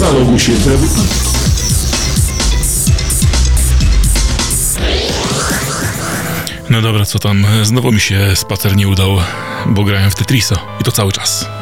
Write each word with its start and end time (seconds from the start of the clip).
Zaloguj 0.00 0.38
się 0.38 0.52
w 0.52 1.10
No 6.70 6.82
dobra, 6.82 7.04
co 7.04 7.18
tam? 7.18 7.46
Znowu 7.62 7.92
mi 7.92 8.00
się 8.00 8.36
spacer 8.36 8.76
nie 8.76 8.88
udał, 8.88 9.16
bo 9.66 9.84
grałem 9.84 10.10
w 10.10 10.14
Tetrisa 10.14 10.56
i 10.80 10.84
to 10.84 10.92
cały 10.92 11.12
czas. 11.12 11.59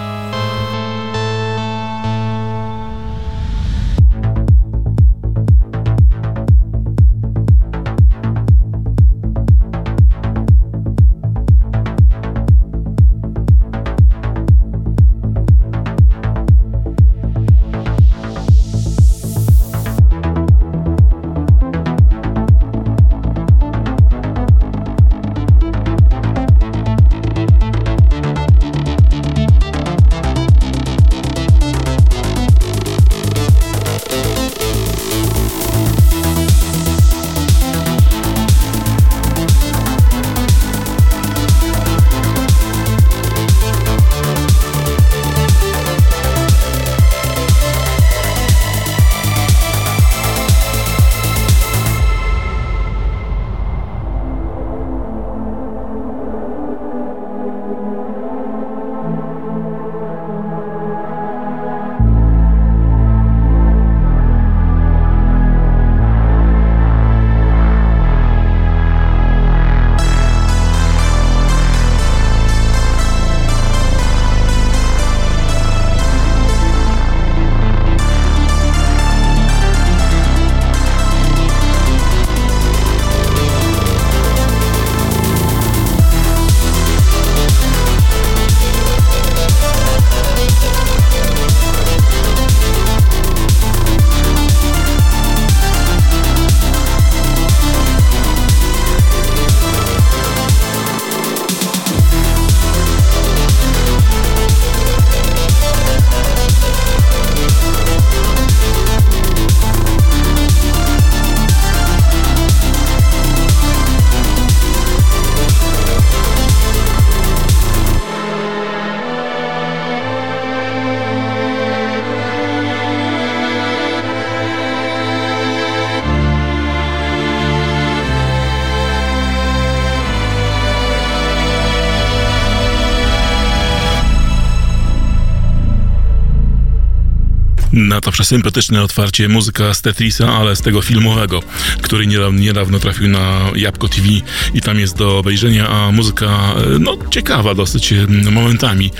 Przesympatyczne 138.19 138.83
otwarcie 138.83 139.29
muzyka 139.29 139.75
z 139.75 139.83
Tetrisa, 139.83 140.29
ale 140.39 140.57
z 140.57 140.61
tego 140.61 140.83
filmowego, 140.83 141.43
który 141.83 142.07
niedawno, 142.33 142.79
trafił 142.79 143.09
na 143.09 143.41
Jabłko 143.55 143.89
TV 143.89 144.09
i 144.55 144.61
tam 144.61 144.79
jest 144.79 144.97
do 144.97 145.19
obejrzenia, 145.19 145.69
a 145.69 145.93
muzyka 145.93 146.27
e, 146.27 146.79
no 146.79 146.97
ciekawa 147.11 147.55
dosyć 147.55 147.93
e, 147.93 148.07
momentami. 148.31 148.91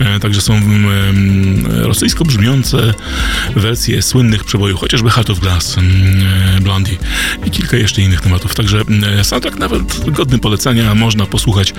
E, 0.00 0.20
także 0.20 0.40
są 0.40 0.60
rosyjsko 1.68 2.24
brzmiące 2.24 2.94
wersje 3.56 4.02
słynnych 4.02 4.44
przebojów, 4.44 4.80
chociażby 4.80 5.10
Heart 5.10 5.30
of 5.30 5.40
Glass, 5.40 5.76
Blondie 6.60 6.96
i 7.46 7.50
kilka 7.50 7.76
jeszcze 7.76 8.02
innych 8.02 8.20
tematów. 8.20 8.54
Także 8.54 8.82
soundtrack 9.22 9.58
nawet 9.58 10.10
godny 10.10 10.38
polecenia, 10.38 10.94
można 10.94 11.26
posłuchać 11.26 11.74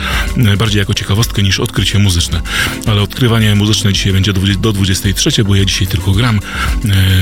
bardziej 0.58 0.80
jako 0.80 0.94
ciekawostkę 0.94 1.44
niż 1.44 1.60
odkrycie 1.60 2.00
muzyczne. 2.00 2.42
Ale 2.88 3.02
odkrywanie 3.02 3.56
muzyczne 3.56 3.94
dzisiaj 3.94 4.14
będzie 4.14 4.34
do 4.34 4.74
23, 4.74 5.44
bo 5.44 5.56
ja 5.56 5.66
dzisiaj 5.66 5.88
tylko 5.88 6.12
gram 6.12 6.40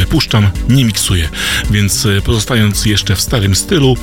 puszczam, 0.10 0.50
nie 0.70 0.86
miksuję. 0.86 1.30
Więc 1.72 2.06
e, 2.06 2.22
pozostając 2.22 2.86
jeszcze 2.86 3.16
w 3.16 3.22
starym 3.22 3.56
stylu, 3.56 3.98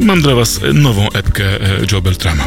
mam 0.00 0.22
dla 0.22 0.34
Was 0.34 0.60
nową 0.74 1.08
epkę 1.10 1.44
e, 1.44 1.80
Joe 1.92 2.00
Beltrama. 2.00 2.44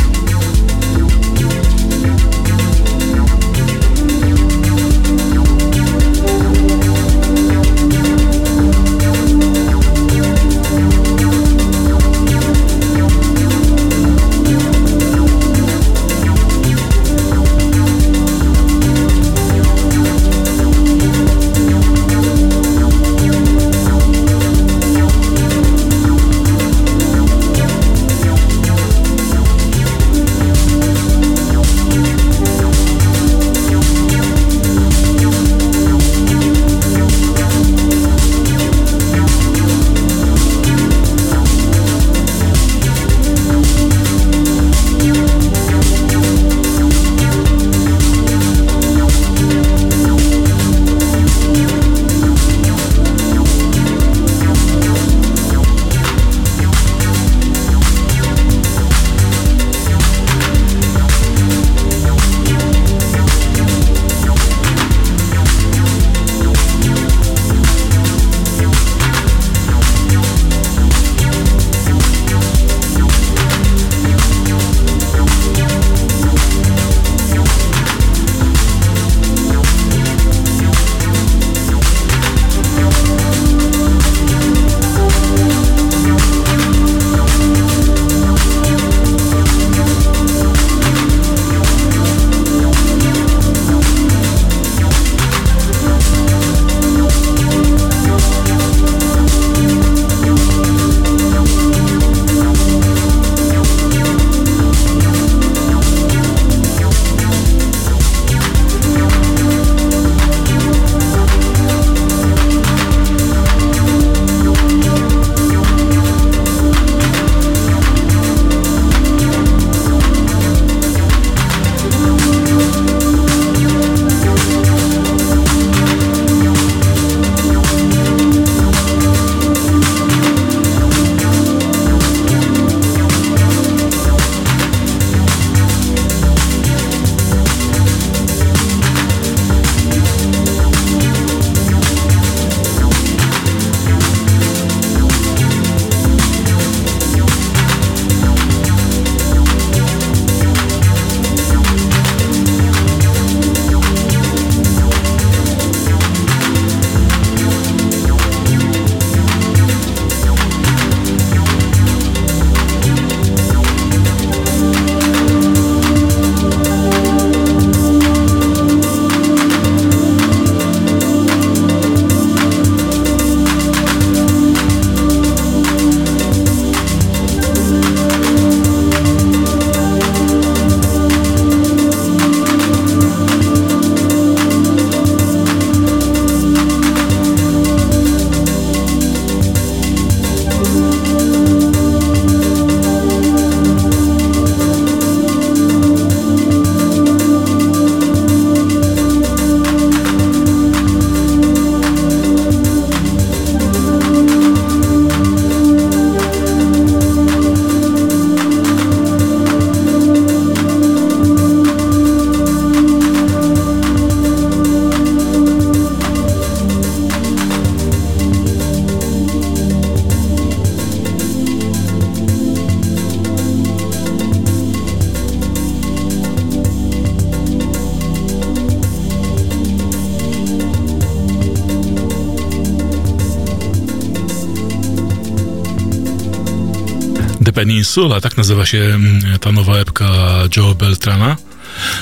Peninsula, 237.78 238.22
tak 238.22 238.38
nazywa 238.38 238.66
się 238.66 238.78
mm, 238.78 239.40
ta 239.40 239.52
nowa 239.52 239.78
epka 239.78 240.10
Joe 240.58 240.76
Beltrana 240.76 241.38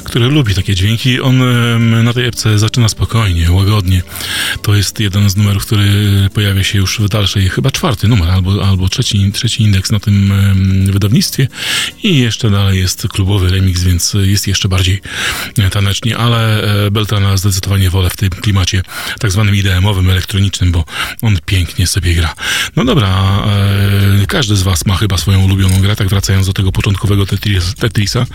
który 0.04 0.26
lubi 0.26 0.56
takie 0.56 0.76
dźwięki. 0.76 1.22
On 1.22 1.42
na 2.04 2.14
tej 2.14 2.26
epce 2.26 2.60
zaczyna 2.60 2.90
spokojnie, 2.90 3.52
łagodnie. 3.52 4.02
To 4.62 4.76
jest 4.76 5.00
jeden 5.00 5.30
z 5.30 5.36
numerów, 5.36 5.66
który 5.66 5.90
pojawia 6.34 6.64
się 6.64 6.78
już 6.78 7.00
w 7.00 7.10
dalszej, 7.10 7.50
chyba 7.50 7.72
czwarty 7.72 8.08
numer, 8.08 8.30
albo, 8.30 8.68
albo 8.68 8.90
trzeci, 8.90 9.32
trzeci 9.32 9.64
indeks 9.64 9.92
na 9.92 10.00
tym 10.00 10.34
wydawnictwie. 10.92 11.48
I 12.04 12.20
jeszcze 12.20 12.50
dalej 12.50 12.80
jest 12.80 13.08
klubowy 13.08 13.50
remix, 13.50 13.84
więc 13.84 14.14
jest 14.22 14.48
jeszcze 14.48 14.70
bardziej 14.70 15.02
e, 15.58 15.70
tanecznie, 15.70 16.18
ale 16.18 16.64
e, 16.86 16.92
Beltrana 16.92 17.38
zdecydowanie 17.38 17.90
wolę 17.90 18.10
w 18.10 18.18
tym 18.18 18.30
klimacie 18.30 18.82
tak 19.20 19.32
zwanym 19.32 19.56
IDM-owym, 19.56 20.10
elektronicznym, 20.10 20.72
bo 20.72 20.85
on 21.22 21.38
pięknie 21.46 21.88
sobie 21.88 22.14
gra. 22.14 22.34
No 22.76 22.86
dobra, 22.86 23.08
e, 24.24 24.26
każdy 24.28 24.56
z 24.56 24.62
Was 24.62 24.86
ma 24.86 24.96
chyba 24.96 25.18
swoją 25.18 25.44
ulubioną 25.44 25.82
grę, 25.82 25.96
tak 25.96 26.08
wracając 26.08 26.48
do 26.48 26.54
tego 26.54 26.72
początkowego 26.72 27.26
Tetrisa. 27.80 28.26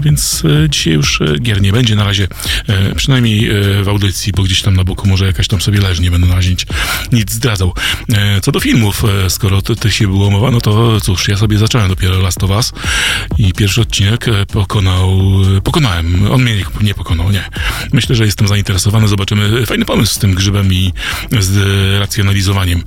Więc 0.00 0.42
dzisiaj 0.70 0.92
już 0.92 1.20
gier 1.40 1.62
nie 1.62 1.72
będzie 1.72 1.96
na 1.96 2.04
razie, 2.04 2.28
przynajmniej 2.96 3.50
w 3.82 3.88
audycji, 3.88 4.32
bo 4.32 4.42
gdzieś 4.42 4.62
tam 4.62 4.76
na 4.76 4.84
boku 4.84 5.08
może 5.08 5.26
jakaś 5.26 5.48
tam 5.48 5.60
sobie 5.60 5.80
leży, 5.80 6.02
nie 6.02 6.10
będę 6.10 6.26
na 6.26 6.34
razie 6.34 6.50
nic, 6.50 6.66
nic 7.12 7.32
zdradzał. 7.32 7.74
Co 8.42 8.52
do 8.52 8.60
filmów, 8.60 9.02
skoro 9.28 9.62
ty 9.62 9.90
się 9.90 10.06
było 10.06 10.30
mowa, 10.30 10.50
no 10.50 10.60
to 10.60 11.00
cóż, 11.00 11.28
ja 11.28 11.36
sobie 11.36 11.58
zacząłem 11.58 11.88
dopiero 11.88 12.18
Last 12.18 12.44
of 12.44 12.50
Us 12.50 12.72
i 13.38 13.52
pierwszy 13.52 13.80
odcinek 13.80 14.26
pokonał, 14.52 15.20
pokonałem, 15.64 16.32
on 16.32 16.42
mnie 16.42 16.64
nie 16.82 16.94
pokonał, 16.94 17.30
nie. 17.30 17.44
Myślę, 17.92 18.16
że 18.16 18.24
jestem 18.24 18.48
zainteresowany, 18.48 19.08
zobaczymy. 19.08 19.66
Fajny 19.66 19.84
pomysł 19.84 20.14
z 20.14 20.18
tym 20.18 20.34
grzybem 20.34 20.72
i 20.72 20.92
z 21.40 21.56
racjonalizowaniem 22.00 22.82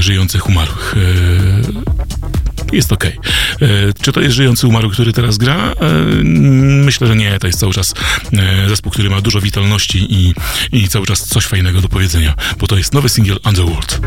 żyjących 0.00 0.48
umarłych 0.48 0.94
jest 2.74 2.92
ok. 2.92 3.04
Czy 4.02 4.12
to 4.12 4.20
jest 4.20 4.34
żyjący 4.34 4.66
umarły, 4.66 4.92
który 4.92 5.12
teraz 5.12 5.38
gra? 5.38 5.56
E, 5.56 5.74
myślę, 6.84 7.06
że 7.06 7.16
nie. 7.16 7.38
To 7.38 7.46
jest 7.46 7.58
cały 7.58 7.72
czas 7.72 7.94
e, 8.32 8.68
zespół, 8.68 8.92
który 8.92 9.10
ma 9.10 9.20
dużo 9.20 9.40
witalności 9.40 10.06
i, 10.14 10.34
i 10.72 10.88
cały 10.88 11.06
czas 11.06 11.28
coś 11.28 11.46
fajnego 11.46 11.80
do 11.80 11.88
powiedzenia, 11.88 12.34
bo 12.58 12.66
to 12.66 12.76
jest 12.76 12.94
nowy 12.94 13.08
singiel 13.08 13.38
Underworld. 13.44 14.00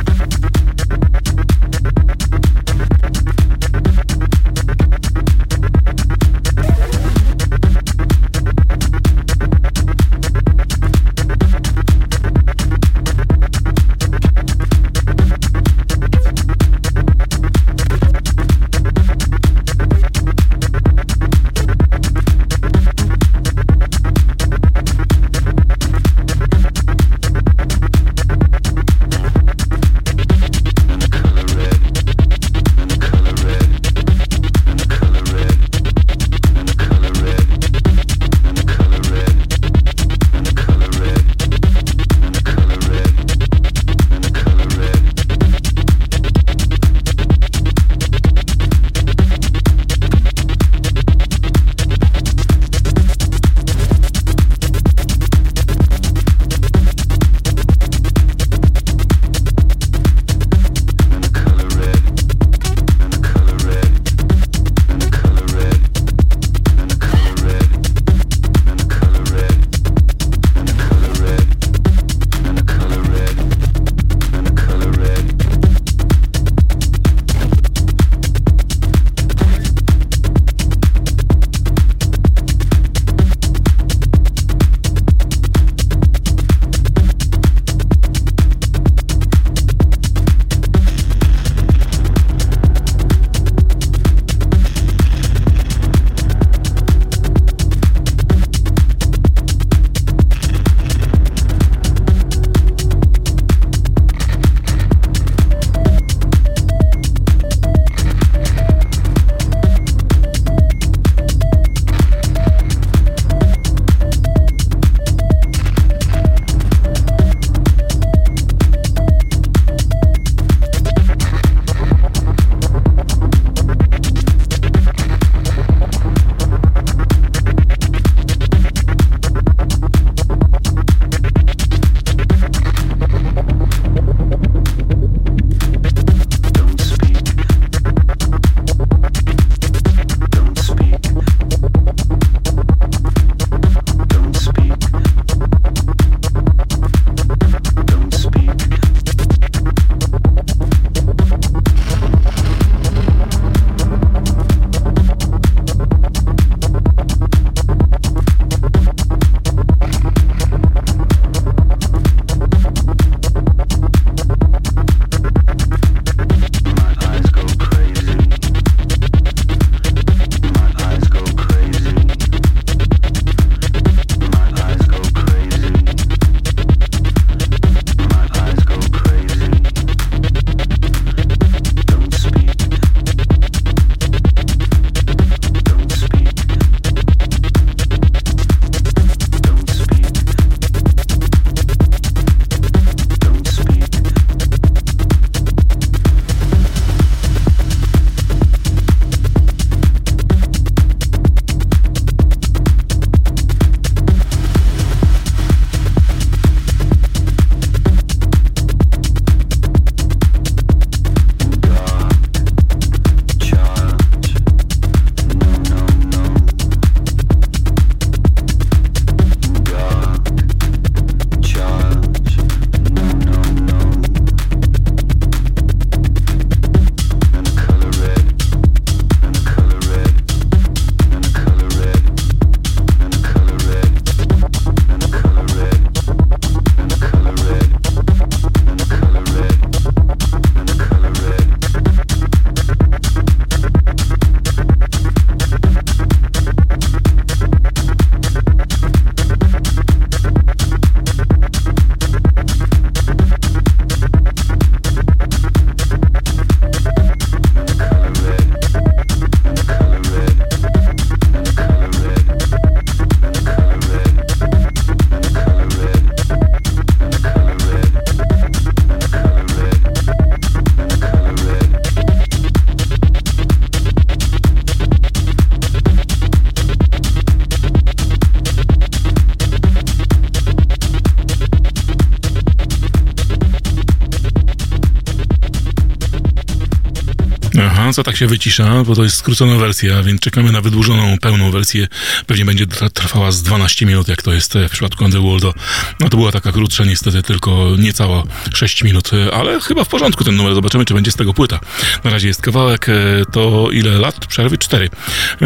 Co 287.97 288.03
tak 288.03 288.17
się 288.17 288.27
wycisza, 288.27 288.83
bo 288.83 288.95
to 288.95 289.03
jest 289.03 289.17
skrócona 289.17 289.55
wersja, 289.55 290.03
więc 290.03 290.21
czekamy 290.21 290.51
na 290.51 290.61
wydłużoną, 290.61 291.17
pełną 291.17 291.51
wersję. 291.51 291.87
Pewnie 292.27 292.45
będzie 292.45 292.67
trwała 292.93 293.31
z 293.31 293.43
12 293.43 293.85
minut, 293.85 294.07
jak 294.07 294.21
to 294.21 294.33
jest 294.33 294.53
w 294.53 294.69
przypadku 294.69 295.03
Underworlda. 295.03 295.53
No 295.99 296.09
to 296.09 296.17
była 296.17 296.31
taka 296.31 296.51
krótsza, 296.51 296.85
niestety 296.85 297.23
tylko 297.23 297.69
niecała 297.77 298.23
6 298.53 298.83
minut, 298.83 299.11
ale 299.33 299.59
chyba 299.61 299.83
w 299.83 299.87
porządku 299.87 300.23
ten 300.23 300.35
numer. 300.35 300.55
Zobaczymy, 300.55 300.85
czy 300.85 300.93
będzie 300.93 301.11
z 301.11 301.15
tego 301.15 301.33
płyta. 301.33 301.59
Na 302.03 302.11
razie 302.11 302.27
jest 302.27 302.41
kawałek, 302.41 302.87
to 303.31 303.67
ile 303.71 303.91
lat 303.91 304.25
przerwy? 304.25 304.57
4. 304.57 304.89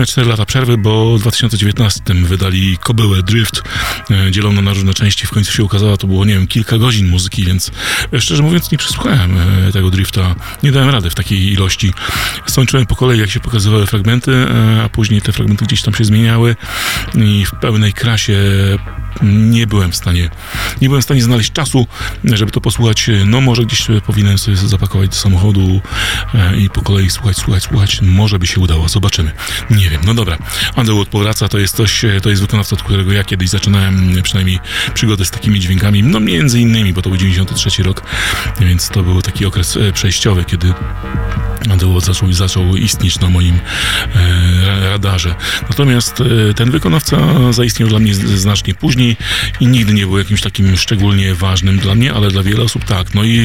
4 0.07 0.27
lata 0.27 0.45
przerwy, 0.45 0.77
bo 0.77 1.17
w 1.17 1.21
2019 1.21 2.01
wydali 2.13 2.77
Kobyłę 2.77 3.23
Drift, 3.23 3.63
dzielono 4.31 4.61
na 4.61 4.73
różne 4.73 4.93
części. 4.93 5.20
W 5.31 5.33
końcu 5.33 5.51
się 5.51 5.63
ukazała, 5.63 5.97
to 5.97 6.07
było, 6.07 6.25
nie 6.25 6.33
wiem, 6.33 6.47
kilka 6.47 6.77
godzin 6.77 7.07
muzyki, 7.07 7.43
więc 7.43 7.71
szczerze 8.19 8.43
mówiąc 8.43 8.71
nie 8.71 8.77
przesłuchałem 8.77 9.37
tego 9.73 9.89
drifta. 9.89 10.35
Nie 10.63 10.71
dałem 10.71 10.89
rady 10.89 11.09
w 11.09 11.15
takiej 11.15 11.53
ilości. 11.53 11.93
Skończyłem 12.45 12.85
po 12.85 12.95
kolei, 12.95 13.19
jak 13.19 13.29
się 13.29 13.39
pokazywały 13.39 13.87
fragmenty, 13.87 14.31
e, 14.31 14.83
a 14.83 14.89
później 14.89 15.21
te 15.21 15.31
fragmenty 15.31 15.65
gdzieś 15.65 15.81
tam 15.81 15.93
się 15.93 16.05
zmieniały 16.05 16.55
i 17.15 17.45
w 17.45 17.51
pełnej 17.51 17.93
krasie 17.93 18.37
nie 19.23 19.67
byłem 19.67 19.91
w 19.91 19.95
stanie, 19.95 20.29
nie 20.81 20.89
byłem 20.89 21.01
w 21.01 21.05
stanie 21.05 21.21
znaleźć 21.21 21.51
czasu, 21.51 21.87
żeby 22.23 22.51
to 22.51 22.61
posłuchać. 22.61 23.09
No 23.25 23.41
może 23.41 23.65
gdzieś 23.65 23.87
powinienem 24.05 24.37
sobie 24.37 24.57
zapakować 24.57 25.09
do 25.09 25.15
samochodu 25.15 25.81
e, 26.33 26.57
i 26.57 26.69
po 26.69 26.81
kolei 26.81 27.09
słuchać, 27.09 27.37
słuchać, 27.37 27.63
słuchać. 27.63 28.01
Może 28.01 28.39
by 28.39 28.47
się 28.47 28.61
udało, 28.61 28.89
zobaczymy. 28.89 29.31
Nie 29.69 29.89
wiem, 29.89 30.01
no 30.05 30.13
dobra. 30.13 30.37
Underwood 30.77 31.09
powraca, 31.09 31.49
to 31.49 31.57
jest 31.57 31.75
coś, 31.75 32.05
to 32.21 32.29
jest 32.29 32.41
wykonawca, 32.41 32.75
od 32.75 32.83
którego 32.83 33.11
ja 33.11 33.23
kiedyś 33.23 33.49
zaczynałem 33.49 34.23
przynajmniej 34.23 34.59
przygodę 34.93 35.25
z 35.25 35.31
takimi 35.31 35.59
dźwiękami, 35.59 36.03
no 36.03 36.19
między 36.19 36.59
innymi, 36.59 36.93
bo 36.93 37.01
to 37.01 37.09
był 37.09 37.17
93 37.17 37.83
rok, 37.83 38.03
więc 38.59 38.89
to 38.89 39.03
był 39.03 39.21
taki 39.21 39.45
okres 39.45 39.77
e, 39.77 39.91
przejściowy, 39.91 40.45
kiedy 40.45 40.73
Underwood 41.69 42.05
zaczął, 42.05 42.33
zaczął 42.33 42.75
istnieć 42.75 43.19
na 43.19 43.29
moim 43.29 43.59
e, 44.15 44.89
radarze. 44.89 45.35
Natomiast 45.69 46.21
e, 46.21 46.53
ten 46.53 46.71
wykonawca 46.71 47.17
zaistniał 47.53 47.89
dla 47.89 47.99
mnie 47.99 48.15
znacznie 48.15 48.73
później 48.73 49.17
i 49.59 49.67
nigdy 49.67 49.93
nie 49.93 50.05
był 50.05 50.17
jakimś 50.17 50.41
takim 50.41 50.77
szczególnie 50.77 51.35
ważnym 51.35 51.79
dla 51.79 51.95
mnie, 51.95 52.13
ale 52.13 52.31
dla 52.31 52.43
wiele 52.43 52.63
osób 52.63 52.85
tak. 52.85 53.13
No 53.13 53.23
i 53.23 53.39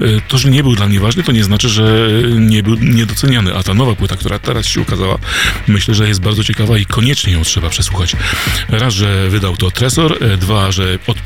e, 0.00 0.20
to, 0.28 0.38
że 0.38 0.50
nie 0.50 0.62
był 0.62 0.74
dla 0.74 0.86
mnie 0.86 1.00
ważny, 1.00 1.22
to 1.22 1.32
nie 1.32 1.44
znaczy, 1.44 1.68
że 1.68 2.10
nie 2.38 2.62
był 2.62 2.74
niedoceniany. 2.74 3.54
A 3.54 3.62
ta 3.62 3.74
nowa 3.74 3.94
płyta, 3.94 4.16
która 4.16 4.38
teraz 4.38 4.66
się 4.66 4.80
ukazała, 4.80 5.18
myślę, 5.68 5.94
że 5.94 6.08
jest 6.08 6.20
bardzo 6.20 6.44
ciekawa 6.44 6.78
i 6.78 6.86
koniecznie 6.86 7.32
ją 7.32 7.42
trzeba 7.42 7.70
przesłuchać. 7.70 8.16
Raz, 8.68 8.94
że 8.94 9.28
wydał 9.28 9.56
to 9.56 9.70
Tresor, 9.70 10.16
e, 10.20 10.36
dwa, 10.36 10.72
że 10.72 10.98
od 11.06 11.22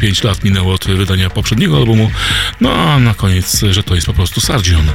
5 0.00 0.24
lat 0.24 0.44
minęło 0.44 0.74
od 0.74 0.86
wydania 0.86 1.30
poprzedniego 1.30 1.76
albumu, 1.76 2.10
no 2.60 2.72
a 2.72 2.98
na 2.98 3.14
koniec, 3.14 3.62
że 3.70 3.82
to 3.82 3.94
jest 3.94 4.06
po 4.06 4.14
prostu 4.14 4.40
Sargion. 4.40 4.86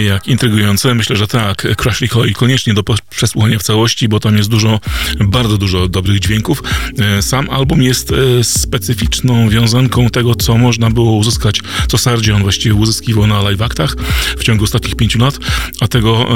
I 0.00 0.04
jak 0.04 0.28
intrygujące, 0.28 0.94
myślę, 0.94 1.16
że 1.16 1.26
tak, 1.26 1.66
Crash 1.76 2.10
Hoi 2.10 2.32
koniecznie 2.32 2.74
do 2.74 2.82
przesłuchania 3.10 3.58
w 3.58 3.62
całości, 3.62 4.08
bo 4.08 4.20
tam 4.20 4.36
jest 4.36 4.48
dużo, 4.48 4.80
bardzo 5.20 5.58
dużo 5.58 5.88
dobrych 5.88 6.20
dźwięków. 6.20 6.62
E, 6.98 7.22
sam 7.22 7.50
album 7.50 7.82
jest 7.82 8.12
e, 8.12 8.44
specyficzną 8.44 9.48
wiązanką 9.48 10.10
tego, 10.10 10.34
co 10.34 10.58
można 10.58 10.90
było 10.90 11.12
uzyskać, 11.12 11.60
co 11.88 11.98
Sargent 11.98 12.42
właściwie 12.42 12.74
uzyskiwał 12.74 13.26
na 13.26 13.42
live 13.42 13.62
aktach 13.62 13.96
w 14.38 14.44
ciągu 14.44 14.64
ostatnich 14.64 14.96
pięciu 14.96 15.18
lat, 15.18 15.38
a 15.80 15.88
tego, 15.88 16.26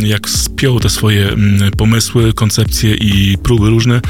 jak 0.00 0.28
spiął 0.28 0.80
te 0.80 0.90
swoje 0.90 1.36
pomysły, 1.76 2.32
koncepcje 2.32 2.94
i 2.94 3.38
próby 3.42 3.70
różne 3.70 4.00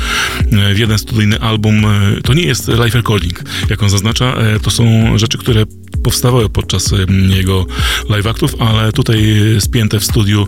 e, 0.53 0.75
w 0.75 0.79
jeden 0.79 0.99
studyjny 0.99 1.41
album, 1.41 1.87
to 2.25 2.35
nie 2.35 2.43
jest 2.43 2.69
live 2.69 2.95
recording, 2.95 3.43
jak 3.71 3.83
on 3.83 3.91
zaznacza, 3.91 4.37
to 4.63 4.71
są 4.71 5.19
rzeczy, 5.19 5.39
które 5.39 5.65
powstawały 6.05 6.49
podczas 6.49 6.95
jego 7.37 7.67
live 8.09 8.27
aktów, 8.27 8.55
ale 8.59 8.93
tutaj 8.93 9.37
spięte 9.61 10.01
w 10.01 10.05
studiu, 10.05 10.47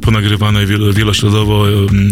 ponagrywane 0.00 0.66
wielośladowo, 0.92 1.64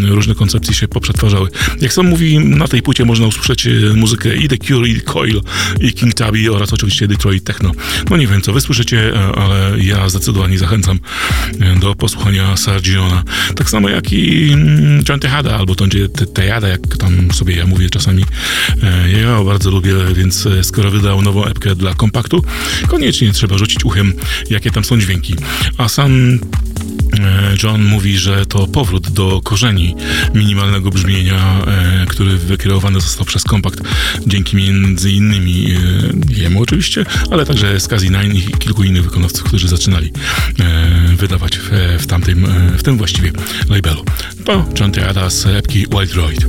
różne 0.08 0.34
koncepcje 0.34 0.74
się 0.74 0.88
poprzetwarzały. 0.88 1.48
Jak 1.80 1.92
sam 1.92 2.06
mówi, 2.06 2.38
na 2.38 2.68
tej 2.68 2.82
płycie 2.82 3.04
można 3.04 3.26
usłyszeć 3.26 3.66
e, 3.66 3.70
muzykę 3.96 4.36
i 4.36 4.48
The 4.48 4.58
Cure, 4.58 4.88
i 4.88 5.00
Coil, 5.00 5.40
i 5.80 5.92
King 5.92 6.14
Tubby 6.14 6.52
oraz 6.52 6.72
oczywiście 6.72 7.08
Detroit 7.08 7.44
Techno. 7.44 7.72
No 8.10 8.16
nie 8.16 8.26
wiem, 8.26 8.42
co 8.42 8.52
wysłyszycie, 8.52 9.14
e, 9.14 9.26
ale 9.26 9.72
ja 9.78 10.08
zdecydowanie 10.08 10.58
zachęcam 10.58 10.98
e, 11.60 11.80
do 11.80 11.94
posłuchania 11.94 12.56
Sargiona. 12.56 13.22
Tak 13.56 13.70
samo 13.70 13.88
jak 13.88 14.12
i 14.12 14.56
John 15.08 15.20
Tejada, 15.20 15.56
albo 15.56 15.74
to 15.74 15.84
Tejada, 16.34 16.68
jak 16.68 16.96
tam 16.96 17.32
sobie 17.32 17.56
ja 17.56 17.66
mówię 17.66 17.90
czasami. 17.90 18.24
Ja 19.22 19.44
bardzo 19.44 19.70
lubię, 19.70 19.94
więc 20.14 20.48
skoro 20.62 20.90
wydał 20.90 21.22
nową 21.22 21.44
epkę 21.44 21.74
dla 21.74 21.94
kompaktu, 21.94 22.44
koniecznie 22.86 23.32
trzeba 23.32 23.58
rzucić 23.58 23.84
uchem, 23.84 24.12
jakie 24.50 24.70
tam 24.70 24.84
są 24.84 25.00
dźwięki. 25.00 25.34
A 25.78 25.88
sam 25.88 26.38
e, 27.20 27.54
John 27.62 27.84
mówi, 27.84 28.18
że 28.18 28.46
to 28.46 28.66
powrót 28.66 29.10
do 29.10 29.40
korzeni 29.44 29.94
minimalnego 30.34 30.90
brzmienia, 30.90 31.64
e, 31.66 32.06
który 32.08 32.38
wykierowany 32.38 33.00
został 33.00 33.26
przez 33.26 33.44
kompakt 33.44 33.80
dzięki 34.26 34.56
między 34.56 35.12
innymi 35.12 35.70
e, 35.70 35.78
jemu 36.34 36.62
oczywiście, 36.62 37.04
ale 37.30 37.46
także 37.46 37.80
Skazi 37.80 38.10
Nine 38.10 38.36
i 38.36 38.42
kilku 38.42 38.82
innych 38.84 39.04
wykonawców, 39.04 39.44
którzy 39.44 39.68
zaczynali 39.68 40.12
wydawać 41.16 41.58
w, 41.98 42.06
tamtym, 42.06 42.46
w 42.78 42.82
tym 42.82 42.98
właściwie 42.98 43.32
labelu. 43.68 44.04
To 44.44 44.66
John 44.80 44.92
Teada 44.92 45.30
z 45.30 45.46
epki 45.46 45.86
Wild 45.90 46.10
Droid. 46.12 46.46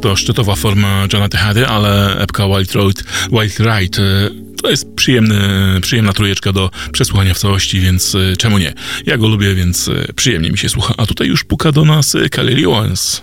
Jest 0.00 0.02
to 0.02 0.16
szczytowa 0.16 0.56
forma 0.56 1.06
Johna 1.12 1.28
Tehady, 1.28 1.66
ale 1.66 2.18
epka 2.18 2.46
Wild 2.46 2.72
Road, 2.72 3.04
Wild 3.32 3.58
Ride 3.58 4.02
e, 4.02 4.30
to 4.62 4.70
jest 4.70 4.94
przyjemny, 4.96 5.38
przyjemna 5.80 6.12
trójeczka 6.12 6.52
do 6.52 6.70
przesłuchania 6.92 7.34
w 7.34 7.38
całości, 7.38 7.80
więc 7.80 8.14
e, 8.14 8.36
czemu 8.36 8.58
nie? 8.58 8.74
Ja 9.06 9.16
go 9.16 9.28
lubię, 9.28 9.54
więc 9.54 9.88
e, 9.88 10.12
przyjemnie 10.12 10.50
mi 10.50 10.58
się 10.58 10.68
słucha. 10.68 10.94
A 10.96 11.06
tutaj 11.06 11.28
już 11.28 11.44
puka 11.44 11.72
do 11.72 11.84
nas 11.84 12.16
Kelly 12.30 12.68
Owens. 12.68 13.22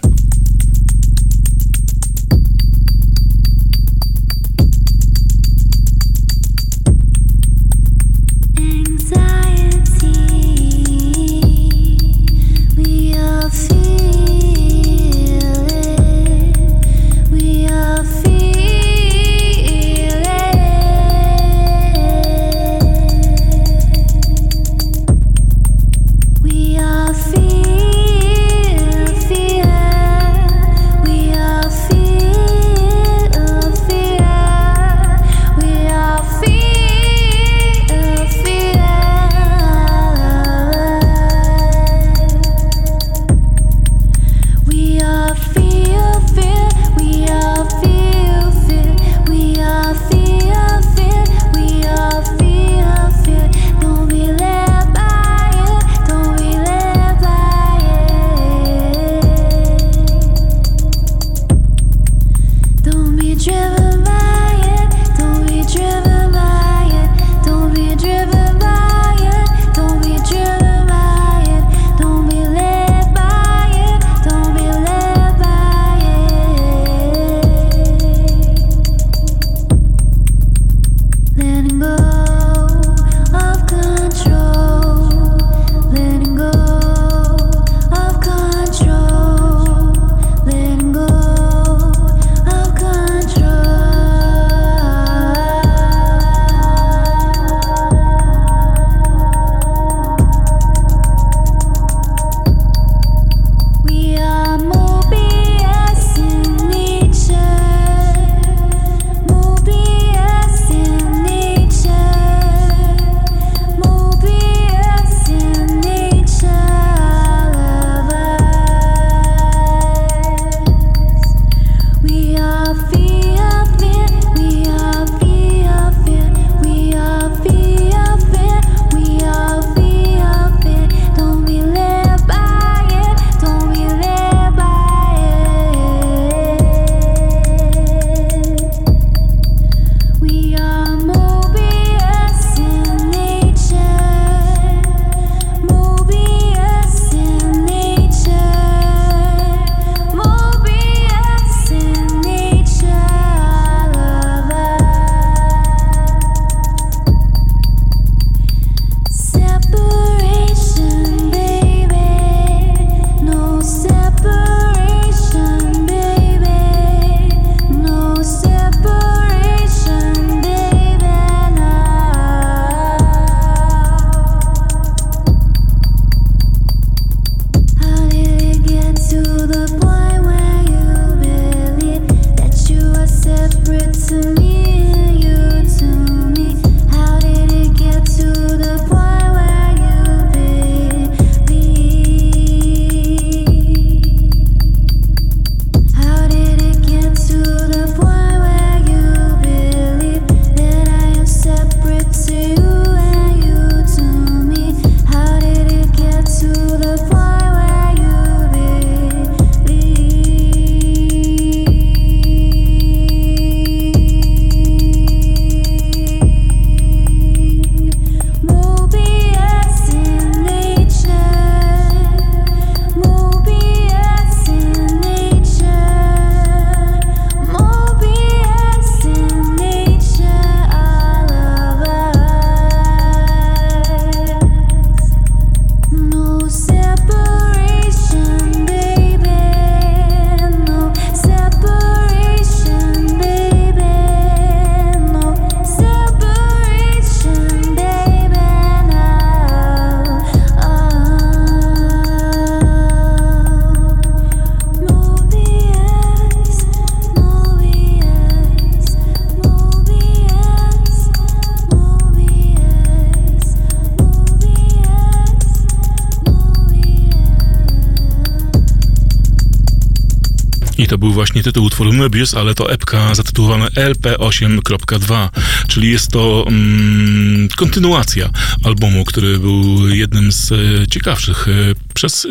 Właśnie 270.99 271.43
tytuł 271.43 271.65
utworu 271.65 271.91
Möbius, 271.91 272.39
ale 272.39 272.55
to 272.55 272.71
epka 272.71 273.15
zatytułowana 273.15 273.67
LP8.2, 273.67 275.29
czyli 275.67 275.91
jest 275.91 276.11
to 276.11 276.45
mm, 276.47 277.47
kontynuacja 277.55 278.29
albumu, 278.63 279.05
który 279.05 279.39
był 279.39 279.89
jednym 279.89 280.31
z 280.31 280.51
e, 280.51 280.87
ciekawszych 280.87 281.47
e, 281.47 281.51
przez 281.93 282.25
e, 282.25 282.29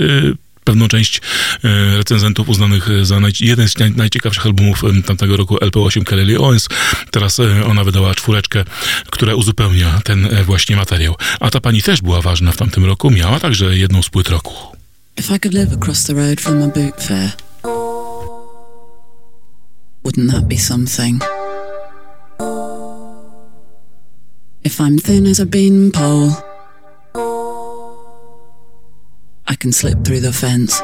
pewną 0.64 0.88
część 0.88 1.21
recenzentów 1.97 2.49
uznanych 2.49 2.88
za 3.03 3.21
naj, 3.21 3.33
jeden 3.40 3.69
z 3.69 3.79
naj, 3.79 3.90
najciekawszych 3.90 4.47
albumów 4.47 4.83
tamtego 5.07 5.37
roku 5.37 5.57
LP8 5.57 6.05
Kelly 6.05 6.38
Owens. 6.38 6.69
Teraz 7.11 7.40
ona 7.66 7.85
wydała 7.85 8.14
czwóreczkę, 8.14 8.64
która 9.11 9.35
uzupełnia 9.35 10.01
ten 10.05 10.29
właśnie 10.45 10.77
materiał. 10.77 11.14
A 11.40 11.51
ta 11.51 11.61
pani 11.61 11.83
też 11.83 12.03
była 12.03 12.21
ważna 12.23 12.53
w 12.53 12.57
tamtym 12.57 12.85
roku, 12.85 13.11
miała 13.11 13.40
także 13.40 13.79
jedną 13.79 14.03
z 14.03 14.11
płyt 14.11 14.29
roku. 14.29 14.77
If 15.19 15.35
I 15.35 15.38
could 15.40 15.55
live 15.55 15.73
across 15.73 16.05
the 16.05 16.14
road 16.14 16.40
from 16.40 16.62
a 16.62 16.69
boot 16.69 17.03
fair, 17.03 17.33
wouldn't 20.07 20.31
that 20.31 20.47
be 20.47 20.57
something? 20.57 21.21
If 24.62 24.81
I'm 24.81 24.99
thin 24.99 25.27
as 25.27 25.40
a 25.40 25.47
beanpole, 25.47 26.31
I 29.49 29.57
can 29.59 29.73
slip 29.73 30.05
through 30.05 30.21
the 30.21 30.33
fence. 30.33 30.81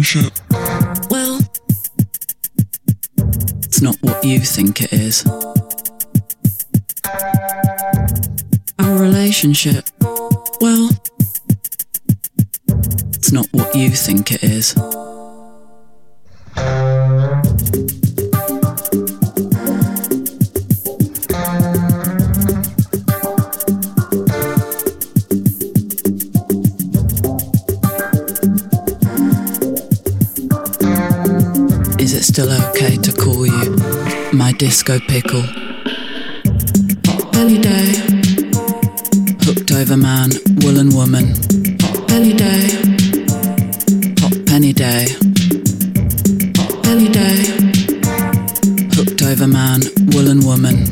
Relationship? 0.00 0.32
Well, 1.10 1.40
it's 3.64 3.82
not 3.82 3.96
what 4.00 4.24
you 4.24 4.40
think 4.40 4.80
it 4.80 4.92
is. 4.94 5.26
Our 8.78 8.98
relationship, 8.98 9.84
well, 10.60 10.88
it's 13.14 13.32
not 13.32 13.46
what 13.52 13.74
you 13.74 13.90
think 13.90 14.32
it 14.32 14.42
is. 14.42 14.74
Disco 34.60 34.98
pickle. 35.08 35.40
Hot 37.06 37.32
Belly 37.32 37.58
day. 37.58 37.92
Hooked 39.40 39.72
over 39.72 39.96
man, 39.96 40.30
woolen 40.62 40.90
woman. 40.94 41.34
Hot 41.80 42.06
Belly 42.08 42.34
day. 42.34 42.68
Hot 44.20 44.46
penny 44.46 44.72
day. 44.74 45.06
Hot 46.58 46.82
Belly 46.82 47.08
day. 47.08 47.40
Hooked 48.94 49.22
over 49.22 49.46
man, 49.46 49.80
woolen 50.12 50.40
woman. 50.44 50.89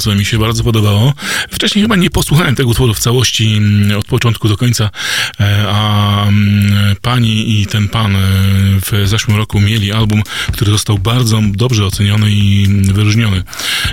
Intrygujące, 0.00 0.14
mi 0.14 0.24
się 0.24 0.38
bardzo 0.38 0.64
podobało. 0.64 1.14
Wcześniej 1.50 1.82
chyba 1.82 1.96
nie 1.96 2.10
posłuchałem 2.10 2.54
tego 2.54 2.68
utworu 2.68 2.94
w 2.94 2.98
całości 2.98 3.56
mm, 3.56 3.98
od 3.98 4.06
początku 4.06 4.48
do 4.48 4.56
końca, 4.56 4.90
e, 5.40 5.64
a 5.68 6.22
mm, 6.26 6.96
pani 7.02 7.60
i 7.60 7.66
ten 7.66 7.88
pan 7.88 8.16
e, 8.16 8.18
w 8.80 9.02
zeszłym 9.04 9.36
roku 9.36 9.60
mieli 9.60 9.92
album, 9.92 10.22
który 10.52 10.70
został 10.70 10.98
bardzo 10.98 11.40
dobrze 11.52 11.86
oceniony 11.86 12.30
i 12.30 12.66
wyróżniony. 12.92 13.42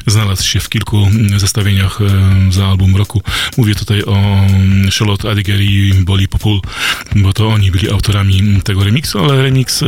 Znalazł 0.08 0.47
się 0.47 0.60
w 0.60 0.70
kilku 0.70 1.08
zestawieniach 1.38 1.99
e, 2.01 2.51
za 2.51 2.68
album 2.68 2.95
roku. 2.95 3.22
Mówię 3.58 3.76
tutaj 3.76 4.03
o 4.03 4.16
mm, 4.16 4.89
Charlotte 4.99 5.32
Adiger 5.32 5.62
i 5.62 5.93
Bolly 5.93 6.28
Popul, 6.28 6.62
bo 7.16 7.34
to 7.34 7.47
oni 7.47 7.72
byli 7.72 7.91
autorami 7.91 8.62
tego 8.64 8.84
remiksu, 8.84 9.20
ale 9.20 9.43
remix 9.43 9.84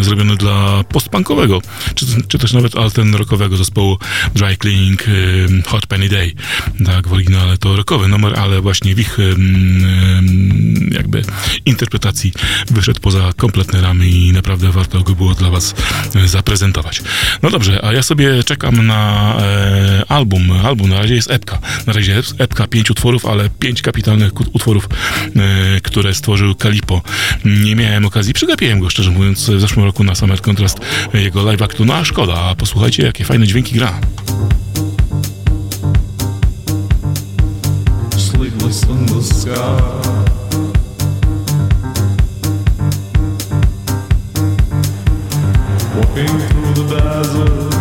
zrobiony 0.00 0.36
dla 0.36 0.84
postpunkowego, 0.84 1.62
czy, 1.94 2.06
czy 2.28 2.38
też 2.38 2.52
nawet 2.52 2.76
altern 2.76 3.14
rockowego 3.14 3.56
zespołu 3.56 3.98
Dry 4.34 4.56
Cleaning 4.56 5.04
Hot 5.66 5.86
Penny 5.86 6.08
Day. 6.08 6.32
Tak, 6.84 7.08
w 7.08 7.12
oryginale 7.12 7.58
to 7.58 7.76
rockowy 7.76 8.08
numer, 8.08 8.40
ale 8.40 8.60
właśnie 8.60 8.94
w 8.94 9.00
ich 9.00 9.18
jakby 10.94 11.22
interpretacji 11.66 12.32
wyszedł 12.70 13.00
poza 13.00 13.32
kompletne 13.36 13.80
ramy 13.80 14.06
i 14.06 14.32
naprawdę 14.32 14.72
warto 14.72 15.02
go 15.02 15.14
było 15.14 15.34
dla 15.34 15.50
was 15.50 15.74
e, 16.14 16.28
zaprezentować. 16.28 17.02
No 17.42 17.50
dobrze, 17.50 17.84
a 17.84 17.92
ja 17.92 18.02
sobie 18.02 18.44
czekam 18.44 18.86
na 18.86 19.34
e, 19.38 20.04
album. 20.08 20.52
Album 20.64 20.90
na 20.90 20.98
razie 20.98 21.14
jest 21.14 21.30
epka. 21.30 21.58
Na 21.86 21.92
razie 21.92 22.22
epka 22.38 22.66
pięć 22.66 22.90
utworów, 22.90 23.26
ale 23.26 23.50
pięć 23.50 23.82
kapitalnych 23.82 24.32
utworów, 24.54 24.88
e, 25.36 25.80
które 25.80 26.14
stworzył 26.14 26.54
Kalipo. 26.54 27.02
Nie 27.44 27.76
miałem 27.76 28.04
okazji, 28.04 28.34
przegapiłem 28.34 28.80
go 28.80 28.90
szczerze 28.90 29.10
mówiąc 29.10 29.50
w 29.50 29.60
zeszłym 29.60 29.84
roku 29.84 30.04
na 30.04 30.14
Summer 30.14 30.40
Contrast 30.40 30.78
jego 31.14 31.42
live 31.42 31.62
actu, 31.62 31.84
no 31.84 31.94
a 31.94 32.04
szkoda, 32.04 32.34
a 32.34 32.54
posłuchajcie 32.54 33.02
jakie 33.02 33.24
fajne 33.24 33.46
dźwięki 33.46 33.74
gra. 33.74 34.00
sleepless 38.34 38.80
the 38.80 39.22
sky. 39.22 40.33
Walking 45.96 46.26
through 46.26 46.74
the 46.74 46.98
desert 46.98 47.73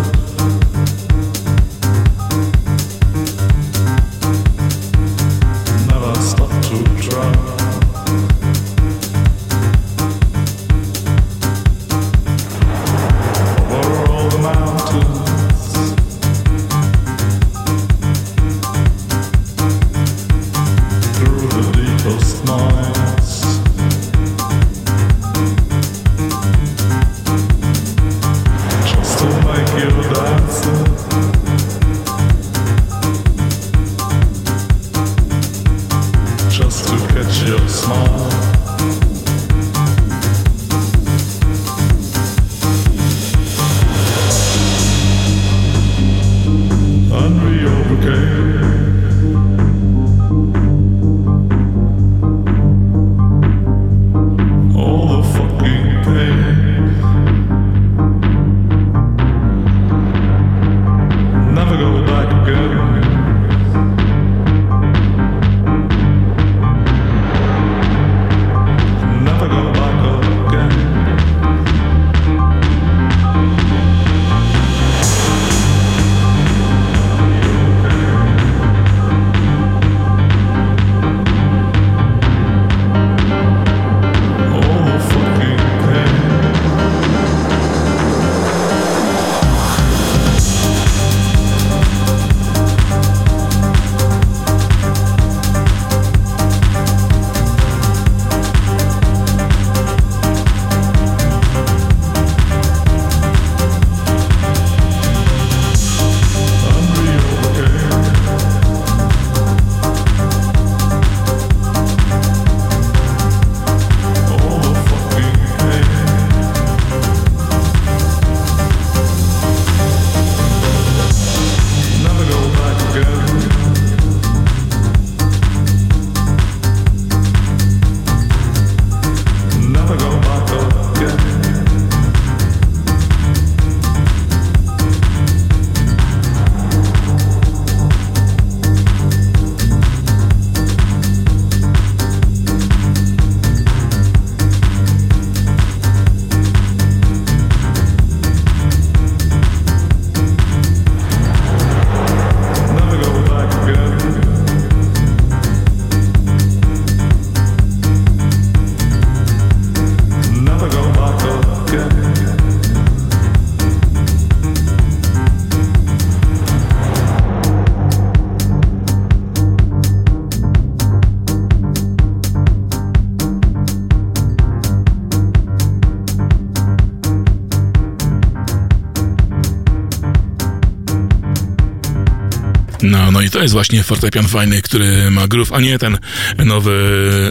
to 183.33 183.41
jest 183.41 183.53
właśnie 183.53 183.83
fortepian 183.83 184.27
fajny, 184.27 184.61
który 184.61 185.11
ma 185.11 185.27
groove, 185.27 185.53
a 185.53 185.59
nie 185.59 185.79
ten 185.79 185.97
nowy 186.45 186.73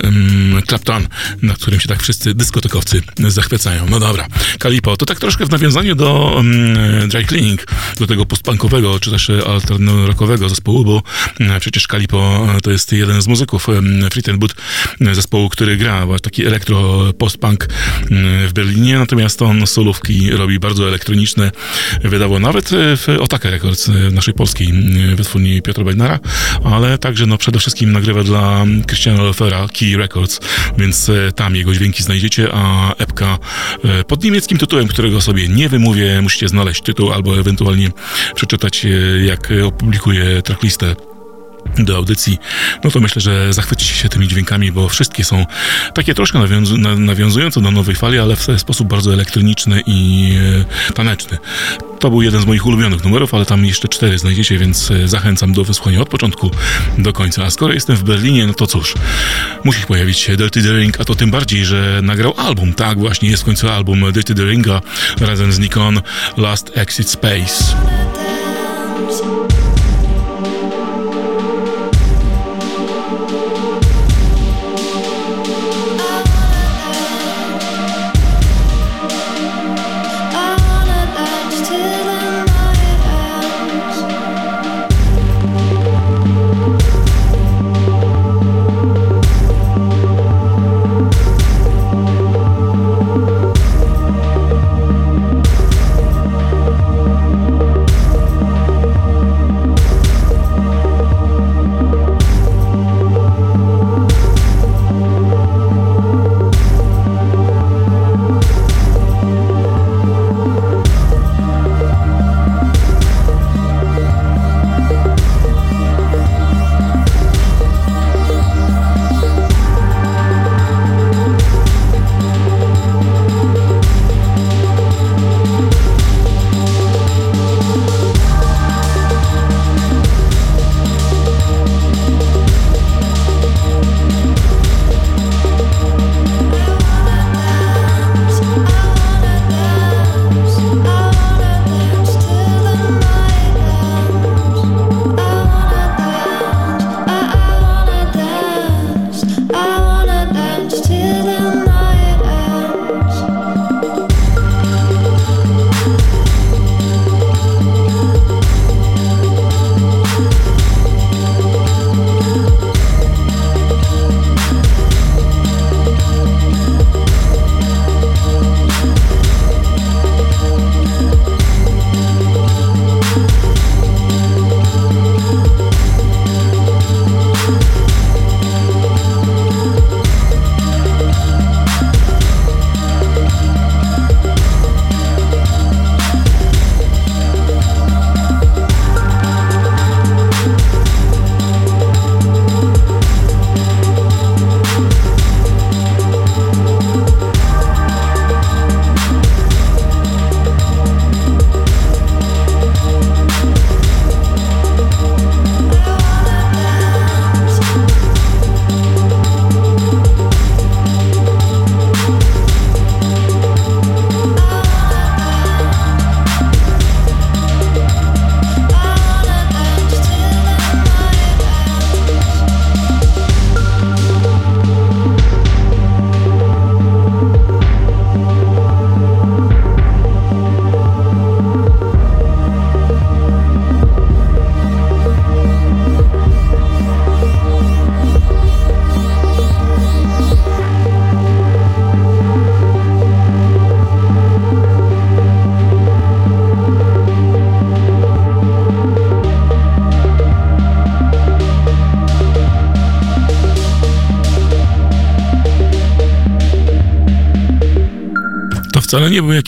um, 0.05 0.63
Clapton, 0.69 1.09
na 1.43 1.55
którym 1.55 1.81
się 1.81 1.89
tak 1.89 2.03
wszyscy 2.03 2.35
dyskotekowcy 2.35 3.03
zachwycają. 3.19 3.87
No 3.91 4.01
dobra, 4.01 4.27
Kalipo, 4.59 4.97
to 4.97 5.07
tak 5.07 5.21
troszkę 5.21 5.47
w 5.47 5.51
nawiązaniu 5.51 5.95
do 5.95 6.33
um, 6.37 7.09
Dry 7.09 7.25
Cleaning, 7.25 7.67
do 7.99 8.07
tego 8.07 8.27
postpunkowego, 8.27 9.01
czy 9.01 9.11
też 9.11 9.31
alternorockowego 9.31 10.49
zespołu, 10.49 10.85
bo 10.85 11.03
um, 11.41 11.61
przecież 11.61 11.87
Kalipo 11.87 12.49
to 12.63 12.71
jest 12.71 12.93
jeden 12.93 13.23
z 13.23 13.27
muzyków 13.27 13.69
um, 13.69 14.11
Free 14.11 14.39
Boot, 14.39 14.55
zespołu, 15.13 15.49
który 15.49 15.77
gra 15.77 16.07
taki 16.23 16.47
elektro 16.47 17.05
postpunk 17.19 17.69
w 18.49 18.51
Berlinie, 18.55 18.99
natomiast 18.99 19.43
on 19.43 19.67
solówki 19.67 20.31
robi 20.31 20.59
bardzo 20.59 20.89
elektroniczne, 20.89 21.51
wydało 22.05 22.39
nawet 22.39 22.71
w 22.73 23.17
Otaka 23.21 23.51
Records, 23.51 23.89
w 23.89 24.13
naszej 24.13 24.35
polskiej 24.35 24.73
wytwórni 25.15 25.63
Piotra 25.63 25.85
Bednara, 25.93 26.19
ale 26.65 26.99
także 26.99 27.27
no, 27.27 27.39
przede 27.39 27.59
wszystkim 27.59 27.93
nagrywa 27.93 28.25
dla 28.25 28.65
Christiana 28.87 29.23
Lefera 29.23 29.67
Key 29.79 29.97
Records, 29.97 30.41
więc 30.79 31.09
e, 31.09 31.33
tam 31.33 31.57
jego 31.57 31.75
dźwięki 31.75 32.03
znajdziecie, 32.03 32.49
a 32.53 32.95
epka 32.95 33.39
e, 33.85 34.05
pod 34.05 34.25
niemieckim 34.25 34.59
tytułem, 34.59 34.89
którego 34.89 35.21
sobie 35.21 35.49
nie 35.49 35.69
wymówię, 35.69 36.23
musicie 36.23 36.49
znaleźć 36.49 36.83
tytuł 36.83 37.13
albo 37.13 37.39
ewentualnie 37.39 37.91
przeczytać, 38.35 38.85
e, 38.85 38.89
jak 39.25 39.49
opublikuje 39.67 40.43
tracklistę 40.43 40.97
do 41.79 41.97
audycji, 41.97 42.39
no 42.85 42.91
to 42.91 43.01
myślę, 43.01 43.23
że 43.23 43.53
zachwycicie 43.53 43.95
się 43.95 44.09
tymi 44.09 44.29
dźwiękami, 44.29 44.73
bo 44.73 44.89
wszystkie 44.89 45.25
są 45.25 45.47
takie 45.95 46.15
troszkę 46.15 46.39
nawiązu 46.39 46.79
nawiązujące 46.79 47.61
do 47.61 47.71
nowej 47.71 47.95
fali, 47.95 48.19
ale 48.19 48.37
w 48.37 48.47
sposób 48.59 48.89
bardzo 48.89 49.13
elektroniczny 49.13 49.83
i 49.87 50.33
e, 50.91 50.93
taneczny. 50.95 51.39
To 51.99 52.11
był 52.11 52.23
jeden 52.23 52.41
z 52.41 52.47
moich 52.47 52.67
ulubionych 52.67 53.05
numerów, 53.05 53.35
ale 53.35 53.47
tam 53.47 53.65
jeszcze 53.65 53.89
cztery 53.89 54.19
znajdziecie, 54.19 54.59
więc 54.59 54.91
e, 54.91 55.09
zachęcam 55.09 55.53
do 55.53 55.65
wysłuchania 55.65 56.01
od 56.01 56.09
początku 56.09 56.51
do 56.99 57.13
końca. 57.13 57.45
A 57.45 57.51
skoro 57.51 57.75
jestem 57.75 57.97
w 57.97 58.03
Berlinie, 58.03 58.47
no 58.47 58.55
to 58.55 58.67
cóż, 58.67 58.95
musi 59.65 59.87
pojawić 59.87 60.19
się 60.19 60.37
Dirty 60.37 60.63
The 60.63 60.79
Ring, 60.79 61.01
a 61.01 61.05
to 61.05 61.15
tym 61.15 61.31
bardziej, 61.31 61.65
że 61.65 62.01
nagrał 62.03 62.35
album. 62.37 62.73
Tak, 62.73 62.99
właśnie 62.99 63.31
jest 63.31 63.43
w 63.43 63.47
końcu 63.47 63.69
album 63.69 64.13
Dirty 64.13 64.35
The 64.35 64.45
Ringa 64.45 64.81
razem 65.21 65.53
z 65.53 65.59
Nikon 65.59 66.01
Last 66.37 66.71
Exit 66.75 67.11
Space. 67.11 67.65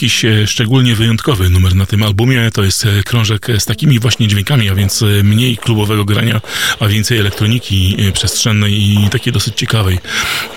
Jakiś 0.04 0.24
e, 0.24 0.46
szczególnie 0.46 0.94
wyjątkowy 0.94 1.50
numer 1.50 1.74
na 1.74 1.86
tym 1.86 2.02
albumie. 2.02 2.50
To 2.50 2.64
jest 2.64 2.86
e, 2.86 3.02
krążek 3.02 3.46
z 3.58 3.64
takimi 3.64 3.98
właśnie 3.98 4.28
dźwiękami, 4.28 4.68
a 4.68 4.74
więc 4.74 5.02
e, 5.02 5.06
mniej 5.06 5.56
klubowego 5.56 6.04
grania, 6.04 6.40
a 6.80 6.88
więcej 6.88 7.18
elektroniki 7.18 7.96
przestrzennej 8.12 8.72
i 8.72 9.08
takiej 9.10 9.32
dosyć 9.32 9.54
ciekawej. 9.56 9.98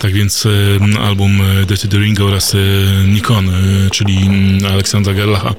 Tak 0.01 0.13
więc 0.13 0.47
album 0.99 1.41
Dirty 1.67 2.23
oraz 2.23 2.55
Nikon, 3.07 3.51
czyli 3.91 4.29
Aleksandra 4.71 5.13
Gerlacha, 5.13 5.55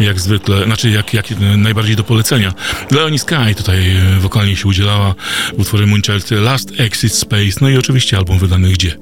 jak 0.00 0.20
zwykle, 0.20 0.64
znaczy 0.64 0.90
jak, 0.90 1.05
jak 1.16 1.26
najbardziej 1.56 1.96
do 1.96 2.04
polecenia. 2.04 2.54
Leonie 2.90 3.18
Sky 3.18 3.54
tutaj 3.56 3.96
wokalnie 4.20 4.56
się 4.56 4.68
udzielała 4.68 5.14
w 5.56 5.60
utworze 5.60 5.86
Munchelt 5.86 6.30
Last 6.30 6.80
Exit 6.80 7.14
Space, 7.14 7.58
no 7.60 7.68
i 7.68 7.76
oczywiście 7.76 8.16
album 8.16 8.38
wydany 8.38 8.68
gdzie? 8.68 8.96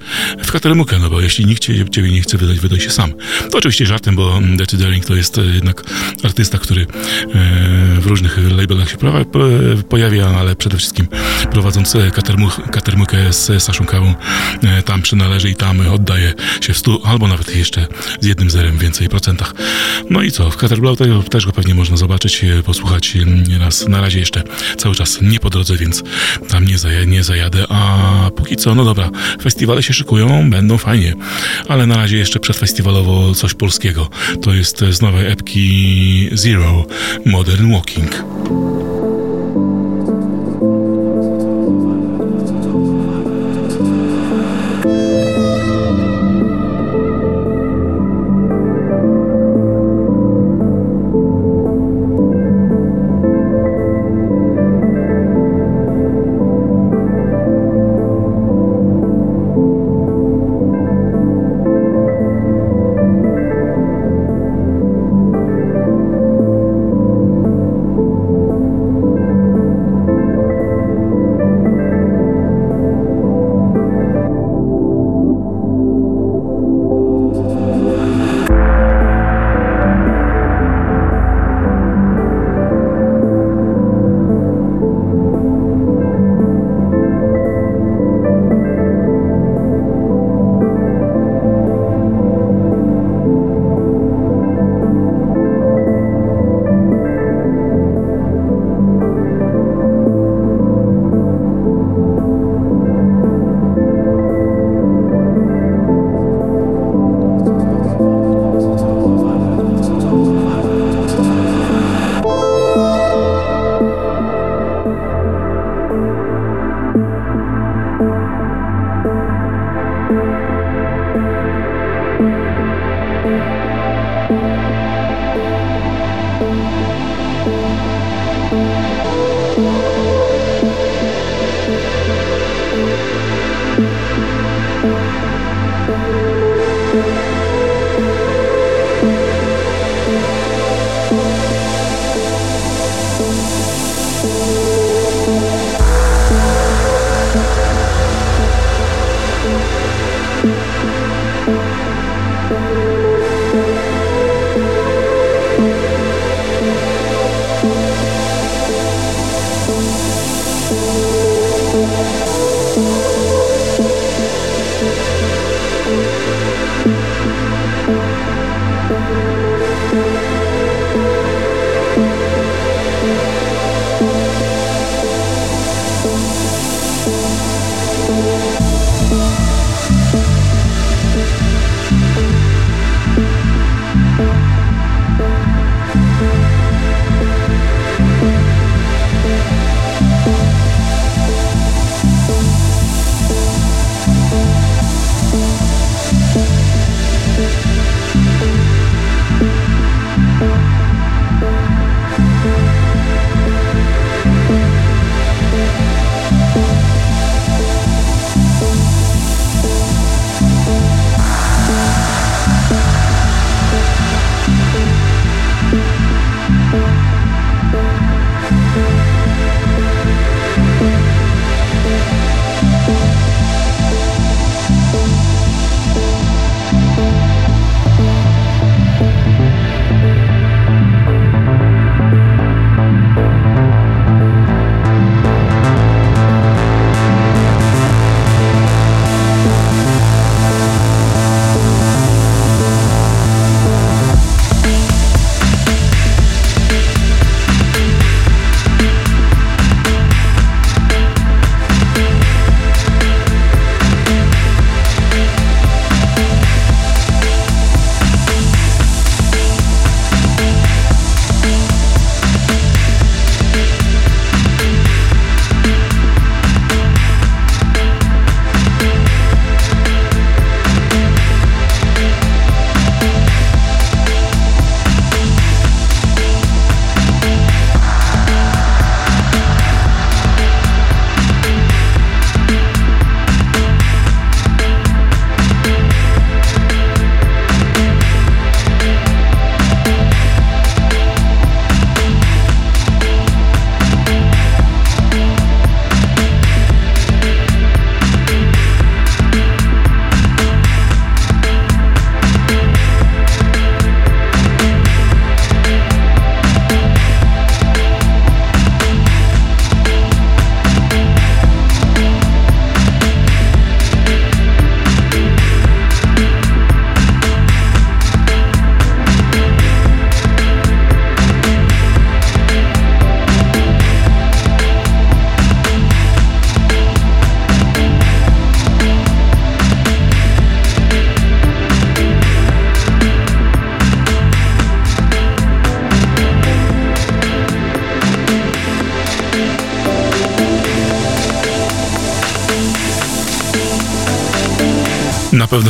W 0.45 0.53
Kateremukę, 0.53 0.99
no 0.99 1.11
bo 1.11 1.21
jeśli 1.21 1.47
nikt 1.47 1.62
ciebie 1.91 2.11
nie 2.11 2.23
chce 2.23 2.39
wydać, 2.39 2.59
wydaj 2.61 2.81
się 2.81 2.91
sam. 2.91 3.15
To 3.51 3.59
oczywiście 3.59 3.87
żartem, 3.87 4.17
bo 4.17 4.41
Dirty 4.57 4.77
Daring 4.77 5.05
to 5.05 5.15
jest 5.15 5.39
e, 5.39 5.45
jednak 5.45 5.83
artysta, 6.25 6.59
który 6.59 6.83
e, 6.83 6.87
w 8.05 8.07
różnych 8.07 8.52
labelach 8.57 8.90
się 8.90 8.96
pojawia, 9.88 10.26
ale 10.26 10.57
przede 10.57 10.76
wszystkim 10.76 11.07
prowadząc 11.50 11.96
katermukę 12.70 13.32
z 13.32 13.62
Saszą 13.62 13.84
Kawą, 13.84 14.14
e, 14.62 14.82
tam 14.82 15.02
przynależy 15.02 15.50
i 15.50 15.55
tam 15.55 15.80
oddaje 15.88 16.34
się 16.61 16.72
w 16.72 16.78
stu, 16.78 17.00
albo 17.05 17.28
nawet 17.28 17.57
jeszcze 17.57 17.86
z 18.20 18.26
jednym 18.26 18.50
zerem 18.50 18.78
więcej 18.78 19.09
procentach. 19.09 19.55
No 20.11 20.22
i 20.22 20.30
co, 20.30 20.50
w 20.50 20.57
Caterblau 20.57 20.96
też 21.30 21.46
go 21.46 21.52
pewnie 21.52 21.74
można 21.74 21.96
zobaczyć, 21.96 22.44
posłuchać 22.64 23.16
raz. 23.61 23.88
Na 23.88 24.00
razie 24.00 24.18
jeszcze 24.18 24.42
cały 24.76 24.94
czas 24.94 25.18
nie 25.22 25.40
po 25.40 25.50
drodze, 25.50 25.76
więc 25.76 26.02
tam 26.48 26.64
nie, 26.64 26.78
zaja 26.78 27.05
nie 27.05 27.24
zajadę, 27.24 27.64
a 27.68 28.24
póki 28.45 28.57
co, 28.57 28.74
no 28.74 28.84
dobra, 28.84 29.11
festiwale 29.42 29.82
się 29.82 29.95
szykują, 29.95 30.51
będą 30.51 30.78
fajnie, 30.78 31.14
ale 31.68 31.86
na 31.86 31.97
razie 31.97 32.18
jeszcze 32.18 32.40
przedfestiwalowo 32.40 33.34
coś 33.34 33.55
polskiego. 33.55 34.09
To 34.42 34.55
jest 34.55 34.84
z 34.90 35.03
nowej 35.03 35.32
epki 35.32 36.28
Zero 36.32 36.84
Modern 37.26 37.72
Walking. 37.72 38.24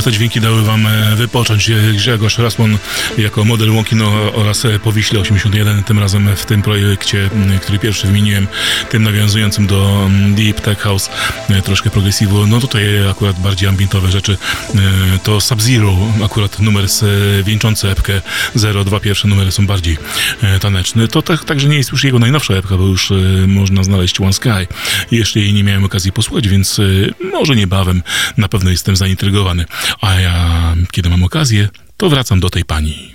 Te 0.05 0.13
dźwięki 0.13 0.41
dały 0.41 0.63
wam 0.63 0.87
e, 0.87 1.17
wypocząć. 1.17 1.71
E, 1.71 1.93
Grzegorz 1.93 2.39
Rasmon 2.39 2.79
jako 3.19 3.45
model 3.45 3.71
Łąkino 3.71 4.33
oraz 4.35 4.65
e, 4.65 4.79
Powiśle 4.79 5.21
81, 5.21 5.85
tym 5.85 5.99
razem 5.99 6.37
w 6.37 6.45
tym 6.47 6.63
projekcie, 6.63 7.31
który 7.63 7.79
pierwszy 7.79 8.07
wymieniłem, 8.07 8.49
tym 8.91 9.03
nawiązującym 9.03 9.67
do 9.67 10.11
Deep 10.37 10.61
Tech 10.61 10.79
House, 10.79 11.11
troszkę 11.65 11.91
progresivu. 11.91 12.47
No 12.47 12.61
tutaj 12.61 13.09
akurat 13.11 13.41
bardziej 13.41 13.69
ambientowe 13.69 14.11
rzeczy. 14.11 14.37
To 15.23 15.41
Sub-Zero, 15.41 15.97
akurat 16.25 16.61
numer 16.61 16.85
wieńczący 17.45 17.91
epkę 17.91 18.23
0, 18.55 18.85
dwa 18.85 19.01
pierwsze 19.01 19.29
numery 19.29 19.53
są 19.53 19.67
bardziej 19.67 19.99
taneczne. 20.61 21.09
To 21.09 21.23
tak, 21.23 21.45
także 21.45 21.69
nie 21.69 21.77
jest 21.77 21.93
już 21.93 22.05
jego 22.05 22.19
najnowsza 22.19 22.55
epka, 22.55 22.77
bo 22.77 22.87
już 22.87 23.13
można 23.47 23.85
znaleźć 23.85 24.21
One 24.21 24.33
Sky. 24.33 24.67
Jeszcze 25.11 25.41
jej 25.41 25.53
nie 25.53 25.65
miałem 25.65 25.85
okazji 25.85 26.13
posłuchać, 26.13 26.49
więc 26.49 26.81
może 27.33 27.57
niebawem 27.57 28.03
na 28.37 28.49
pewno 28.49 28.71
jestem 28.71 28.97
zaintrygowany. 28.97 29.65
A 30.01 30.15
ja, 30.21 30.75
kiedy 30.91 31.09
mam 31.11 31.23
okazję, 31.25 31.69
to 31.97 32.09
wracam 32.09 32.41
do 32.41 32.51
tej 32.51 32.65
pani. 32.65 33.14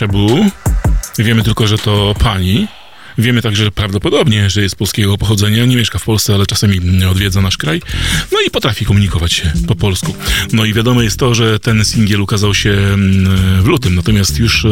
Niewiele 0.00 0.50
wiemy 1.18 1.42
tylko, 1.42 1.66
że 1.66 1.78
to 1.78 2.14
pani. 2.18 2.68
Wiemy 3.18 3.42
także 3.42 3.64
że 3.64 3.70
prawdopodobnie, 3.72 4.50
że 4.50 4.62
jest 4.62 4.76
polskiego 4.76 5.18
pochodzenia, 5.18 5.66
nie 5.66 5.76
mieszka 5.76 5.98
w 5.98 6.04
Polsce, 6.04 6.34
ale 6.34 6.46
czasami 6.46 7.04
odwiedza 7.04 7.40
nasz 7.40 7.56
kraj, 7.56 7.82
no 8.32 8.38
i 8.46 8.50
potrafi 8.50 8.84
komunikować 8.84 9.32
się 9.32 9.52
po 9.66 9.74
polsku. 9.74 10.14
No 10.52 10.64
i 10.64 10.74
wiadome 10.74 11.04
jest 11.04 11.18
to, 11.18 11.34
że 11.34 11.58
ten 11.58 11.84
singiel 11.84 12.20
ukazał 12.20 12.54
się 12.54 12.70
mm, 12.70 13.62
w 13.62 13.66
lutym, 13.66 13.94
natomiast 13.94 14.38
już 14.38 14.64
e, 14.64 14.68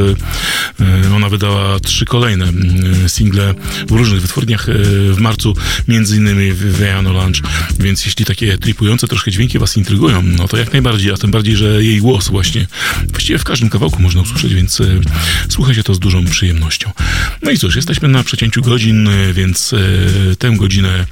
e, 0.81 1.15
ona 1.15 1.29
wydała 1.29 1.81
trzy 1.81 2.05
kolejne 2.05 2.45
mm, 2.45 3.09
single 3.09 3.55
w 3.87 3.91
różnych 3.91 4.21
wytwórniach 4.21 4.69
e, 4.69 4.73
w 5.13 5.21
marcu, 5.21 5.57
między 5.89 6.17
innymi 6.17 6.53
w 6.53 6.79
Viano 6.79 7.13
Lunch, 7.13 7.43
więc 7.81 8.07
jeśli 8.07 8.25
takie 8.25 8.59
tripujące 8.59 9.09
troszkę 9.09 9.31
dźwięki 9.31 9.59
was 9.59 9.77
intrygują, 9.77 10.23
no 10.23 10.49
to 10.49 10.57
jak 10.57 10.73
najbardziej, 10.73 11.13
a 11.13 11.17
tym 11.17 11.31
bardziej, 11.31 11.57
że 11.57 11.85
jej 11.85 12.01
głos 12.01 12.29
właśnie 12.29 12.67
właściwie 13.25 13.39
w 13.39 13.45
każdym 13.45 13.71
kawałku 13.71 14.03
można 14.03 14.23
usłyszeć, 14.23 14.55
więc 14.55 14.83
słucha 15.49 15.75
się 15.75 15.83
to 15.83 15.95
z 15.95 15.99
dużą 15.99 16.25
przyjemnością. 16.25 16.91
No 17.43 17.51
i 17.51 17.59
cóż, 17.59 17.77
jesteśmy 17.77 18.09
na 18.09 18.25
przecięciu 18.25 18.63
godzin, 18.63 19.09
więc 19.33 19.73
e, 19.73 20.37
tę 20.37 20.51
godzinę 20.57 21.07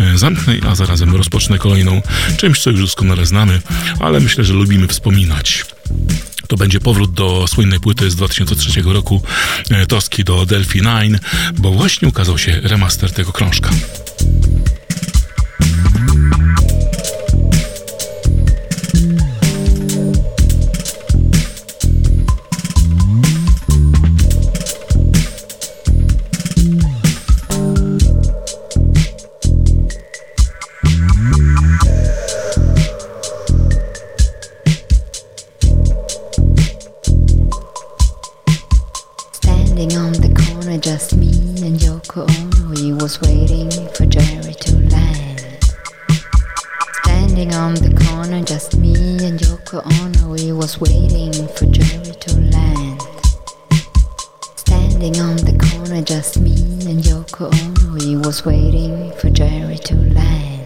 e, 0.00 0.18
zamknę, 0.18 0.54
a 0.68 0.74
zarazem 0.74 1.16
rozpocznę 1.16 1.58
kolejną 1.58 2.02
czymś, 2.36 2.60
co 2.60 2.70
już 2.70 2.80
doskonale 2.80 3.26
znamy, 3.26 3.60
ale 4.00 4.20
myślę, 4.20 4.44
że 4.44 4.54
lubimy 4.54 4.88
wspominać. 4.88 5.64
To 6.48 6.56
będzie 6.56 6.80
powrót 6.80 7.12
do 7.12 7.46
słynnej 7.48 7.80
płyty 7.80 8.10
z 8.10 8.16
2003 8.16 8.82
roku, 8.82 9.22
e, 9.70 9.86
Toski 9.86 10.24
do 10.24 10.46
Delphi 10.46 10.82
9, 10.82 11.18
bo 11.58 11.70
właśnie 11.70 12.08
ukazał 12.08 12.38
się 12.38 12.60
remaster 12.62 13.12
tego 13.12 13.32
krążka. 13.32 13.70
standing 39.74 39.98
on 39.98 40.12
the 40.12 40.32
corner, 40.46 40.78
just 40.78 41.16
me 41.16 41.30
and 41.66 41.80
Yoko 41.80 42.22
Ono. 42.38 42.76
He 42.76 42.92
was 42.92 43.20
waiting 43.20 43.68
for 43.94 44.06
Jerry 44.06 44.54
to 44.54 44.76
land. 44.88 45.40
Standing 47.02 47.52
on 47.54 47.74
the 47.74 47.92
corner, 48.06 48.40
just 48.44 48.76
me 48.76 48.94
and 49.26 49.40
Yoko 49.40 49.82
Ono. 49.98 50.34
He 50.34 50.52
was 50.52 50.78
waiting 50.78 51.48
for 51.56 51.66
Jerry 51.66 52.14
to 52.14 52.38
land. 52.54 53.02
Standing 54.54 55.18
on 55.18 55.36
the 55.38 55.58
corner, 55.58 56.02
just 56.02 56.38
me 56.38 56.54
and 56.88 57.02
Yoko 57.02 57.50
Ono. 57.52 57.98
He 57.98 58.14
was 58.14 58.44
waiting 58.44 59.10
for 59.18 59.28
Jerry 59.28 59.78
to 59.78 59.96
land. 59.96 60.63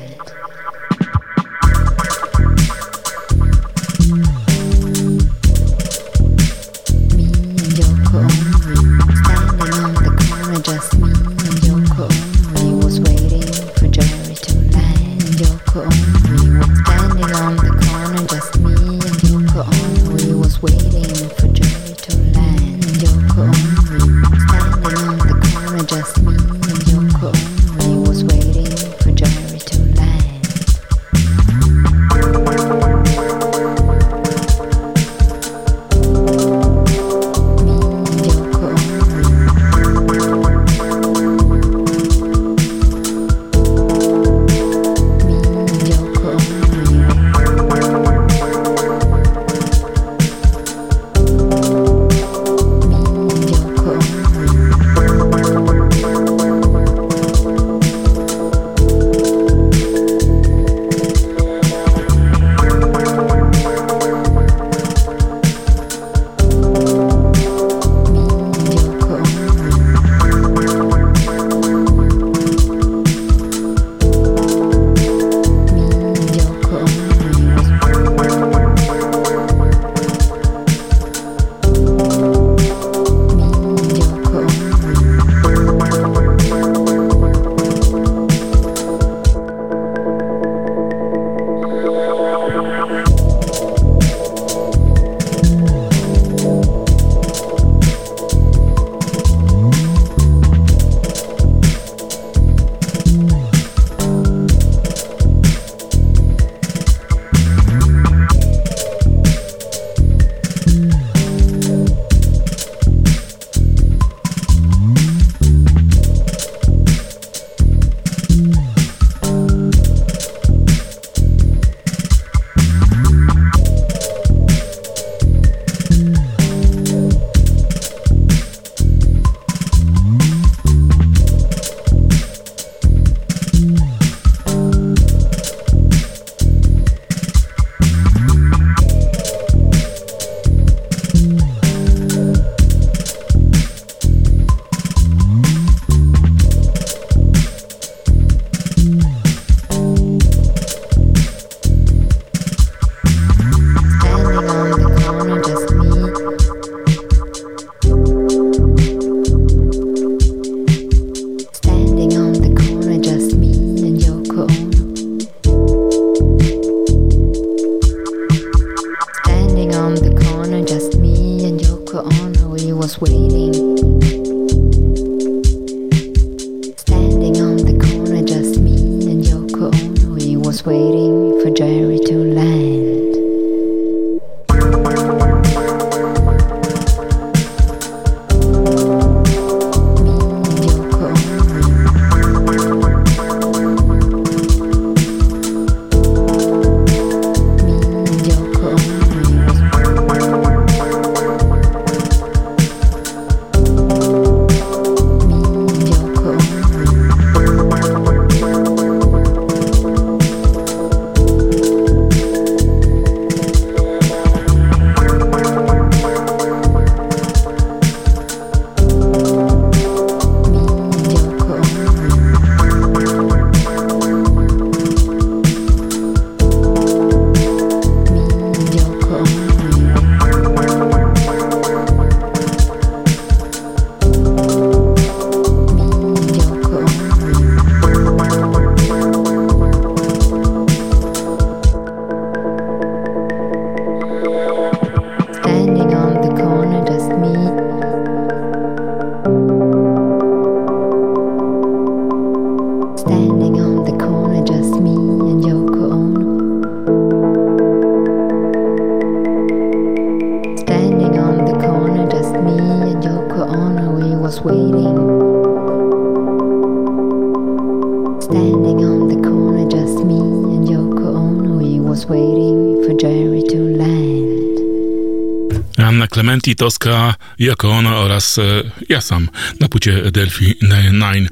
Clementi, 276.18 276.56
Tosca, 276.56 277.14
Jako 277.38 277.70
Ono 277.70 277.96
oraz 277.96 278.38
e, 278.38 278.42
ja 278.88 279.00
sam 279.00 279.28
na 279.60 279.68
płycie 279.68 280.10
Delphi 280.10 280.54
9. 280.62 281.28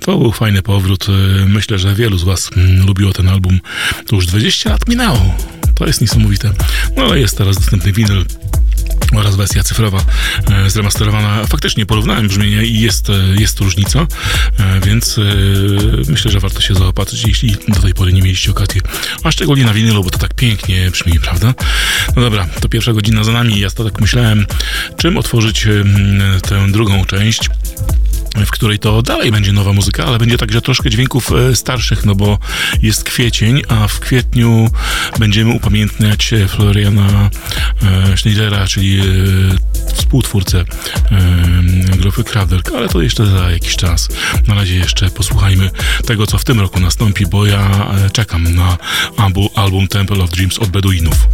To 0.00 0.18
był 0.18 0.32
fajny 0.32 0.62
powrót. 0.62 1.06
E, 1.08 1.12
myślę, 1.46 1.78
że 1.78 1.94
wielu 1.94 2.18
z 2.18 2.24
Was 2.24 2.50
mm, 2.56 2.86
lubiło 2.86 3.12
ten 3.12 3.28
album. 3.28 3.60
To 4.06 4.16
już 4.16 4.26
20 4.26 4.70
lat 4.70 4.88
minęło. 4.88 5.34
To 5.74 5.86
jest 5.86 6.00
niesamowite. 6.00 6.52
No 6.96 7.02
ale 7.02 7.20
jest 7.20 7.38
teraz 7.38 7.56
dostępny 7.56 7.92
winyl 7.92 8.24
oraz 9.14 9.36
wersja 9.36 9.62
cyfrowa 9.62 10.04
e, 10.50 10.70
zremasterowana. 10.70 11.46
Faktycznie 11.46 11.86
porównałem 11.86 12.28
brzmienie 12.28 12.64
i 12.64 12.80
jest, 12.80 13.10
e, 13.10 13.12
jest 13.38 13.60
różnica, 13.60 14.06
e, 14.58 14.80
więc 14.80 15.20
myślę, 16.08 16.30
że 16.30 16.40
warto 16.40 16.60
się 16.60 16.74
zaopatrzyć, 16.74 17.24
jeśli 17.26 17.56
do 17.68 17.80
tej 17.80 17.94
pory 17.94 18.12
nie 18.12 18.22
mieliście 18.22 18.50
okazji. 18.50 18.80
A 19.24 19.32
szczególnie 19.32 19.64
na 19.64 19.74
winylu, 19.74 20.04
bo 20.04 20.10
to 20.10 20.18
tak 20.18 20.34
pięknie 20.34 20.90
brzmi, 20.90 21.20
prawda? 21.20 21.54
No 22.16 22.22
dobra, 22.22 22.48
to 22.60 22.68
pierwsza 22.68 22.92
godzina 22.92 23.24
za 23.24 23.32
nami. 23.32 23.60
Ja 23.60 23.70
tak 23.70 24.00
myślałem, 24.00 24.46
czym 24.96 25.18
otworzyć 25.18 25.66
tę 26.48 26.66
drugą 26.72 27.04
część 27.04 27.50
w 28.46 28.50
której 28.50 28.78
to 28.78 29.02
dalej 29.02 29.30
będzie 29.30 29.52
nowa 29.52 29.72
muzyka, 29.72 30.04
ale 30.04 30.18
będzie 30.18 30.38
także 30.38 30.60
troszkę 30.60 30.90
dźwięków 30.90 31.30
starszych, 31.54 32.04
no 32.04 32.14
bo 32.14 32.38
jest 32.82 33.04
kwiecień, 33.04 33.62
a 33.68 33.88
w 33.88 34.00
kwietniu 34.00 34.70
będziemy 35.18 35.54
upamiętniać 35.54 36.34
Floriana 36.48 37.30
Schneidera, 38.16 38.66
czyli 38.66 39.00
współtwórcę 39.94 40.64
grupy 41.98 42.24
Kraftwerk, 42.24 42.70
ale 42.76 42.88
to 42.88 43.02
jeszcze 43.02 43.26
za 43.26 43.50
jakiś 43.50 43.76
czas. 43.76 44.08
Na 44.48 44.54
razie 44.54 44.74
jeszcze 44.74 45.10
posłuchajmy 45.10 45.70
tego, 46.06 46.26
co 46.26 46.38
w 46.38 46.44
tym 46.44 46.60
roku 46.60 46.80
nastąpi, 46.80 47.26
bo 47.26 47.46
ja 47.46 47.90
czekam 48.12 48.54
na 48.54 48.78
album 49.54 49.88
Temple 49.88 50.24
of 50.24 50.30
Dreams 50.30 50.58
od 50.58 50.68
Beduinów. 50.68 51.28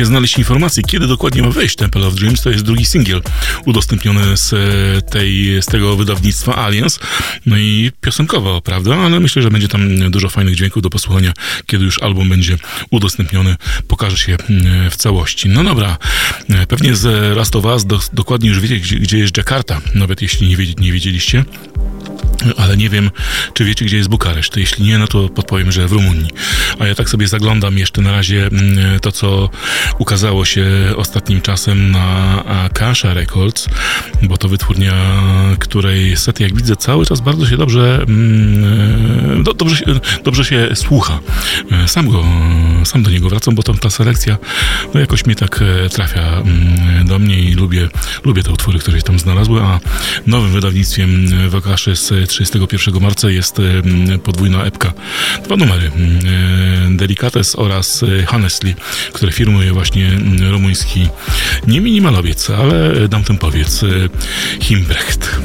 Się 0.00 0.06
znaleźć 0.06 0.38
informacji, 0.38 0.82
kiedy 0.84 1.06
dokładnie 1.06 1.42
ma 1.42 1.50
wyjść 1.50 1.76
Temple 1.76 2.06
of 2.06 2.14
Dreams. 2.14 2.42
To 2.42 2.50
jest 2.50 2.64
drugi 2.64 2.84
singiel 2.84 3.22
udostępniony 3.66 4.36
z, 4.36 4.52
e, 4.52 5.02
tej, 5.02 5.62
z 5.62 5.66
tego 5.66 5.96
wydawnictwa 5.96 6.56
Alliance. 6.56 7.00
No 7.46 7.58
i 7.58 7.92
piosenkowo, 8.00 8.60
prawda? 8.60 8.96
Ale 8.96 9.20
myślę, 9.20 9.42
że 9.42 9.50
będzie 9.50 9.68
tam 9.68 10.10
dużo 10.10 10.28
fajnych 10.28 10.54
dźwięków 10.54 10.82
do 10.82 10.90
posłuchania, 10.90 11.32
kiedy 11.66 11.84
już 11.84 12.02
album 12.02 12.28
będzie 12.28 12.58
udostępniony, 12.90 13.56
pokaże 13.88 14.16
się 14.16 14.36
mm, 14.50 14.90
w 14.90 14.96
całości. 14.96 15.48
No 15.48 15.64
dobra, 15.64 15.98
e, 16.50 16.66
pewnie 16.66 16.94
z 16.96 17.36
Last 17.36 17.56
of 17.56 17.64
Us 17.64 17.84
do, 17.84 18.00
dokładnie 18.12 18.48
już 18.48 18.60
wiecie, 18.60 18.76
gdzie, 18.76 18.96
gdzie 18.98 19.18
jest 19.18 19.36
Jakarta, 19.36 19.80
nawet 19.94 20.22
jeśli 20.22 20.48
nie, 20.48 20.56
nie 20.78 20.92
wiedzieliście 20.92 21.44
ale 22.56 22.76
nie 22.76 22.88
wiem, 22.88 23.10
czy 23.54 23.64
wiecie, 23.64 23.84
gdzie 23.84 23.96
jest 23.96 24.08
Bukareszt. 24.08 24.56
Jeśli 24.56 24.84
nie, 24.84 24.98
no 24.98 25.06
to 25.06 25.28
podpowiem, 25.28 25.72
że 25.72 25.88
w 25.88 25.92
Rumunii. 25.92 26.30
A 26.78 26.86
ja 26.86 26.94
tak 26.94 27.08
sobie 27.08 27.28
zaglądam 27.28 27.78
jeszcze 27.78 28.02
na 28.02 28.12
razie 28.12 28.46
mm, 28.46 29.00
to, 29.00 29.12
co 29.12 29.50
ukazało 29.98 30.44
się 30.44 30.66
ostatnim 30.96 31.40
czasem 31.40 31.90
na 31.90 32.44
Akasha 32.44 33.14
Records, 33.14 33.59
bo 34.22 34.36
to 34.36 34.48
wytwórnia, 34.48 34.92
której 35.58 36.16
set, 36.16 36.40
jak 36.40 36.56
widzę, 36.56 36.76
cały 36.76 37.06
czas 37.06 37.20
bardzo 37.20 37.46
się 37.46 37.56
dobrze, 37.56 38.04
mm, 38.08 39.42
do, 39.42 39.54
dobrze, 39.54 39.76
się, 39.76 39.84
dobrze 40.24 40.44
się 40.44 40.68
słucha. 40.74 41.20
Sam 41.86 42.08
go, 42.08 42.24
sam 42.84 43.02
do 43.02 43.10
niego 43.10 43.28
wracam, 43.28 43.54
bo 43.54 43.62
tam 43.62 43.78
ta 43.78 43.90
selekcja 43.90 44.38
no 44.94 45.00
jakoś 45.00 45.26
mnie 45.26 45.34
tak 45.34 45.62
e, 45.62 45.88
trafia 45.88 46.22
mm, 46.22 47.06
do 47.06 47.18
mnie 47.18 47.40
i 47.40 47.52
lubię, 47.52 47.88
lubię 48.24 48.42
te 48.42 48.52
utwory, 48.52 48.78
które 48.78 48.96
się 48.96 49.02
tam 49.02 49.18
znalazły, 49.18 49.60
a 49.62 49.80
nowym 50.26 50.52
wydawnictwem 50.52 51.26
w 51.48 51.54
Akaszy 51.54 51.96
z 51.96 52.28
31 52.28 53.02
marca 53.02 53.30
jest 53.30 53.56
podwójna 54.24 54.64
epka. 54.64 54.92
Dwa 55.44 55.56
numery. 55.56 55.90
Delicates 56.90 57.56
oraz 57.56 58.02
e, 58.02 58.26
Honestly, 58.26 58.74
które 59.12 59.32
firmuje 59.32 59.72
właśnie 59.72 60.10
rumuński 60.50 61.08
nie 61.66 61.80
minimalowiec, 61.80 62.50
ale 62.50 63.08
dam 63.08 63.24
ten 63.24 63.38
powiedz 63.50 63.84
Himbrecht. 64.60 65.40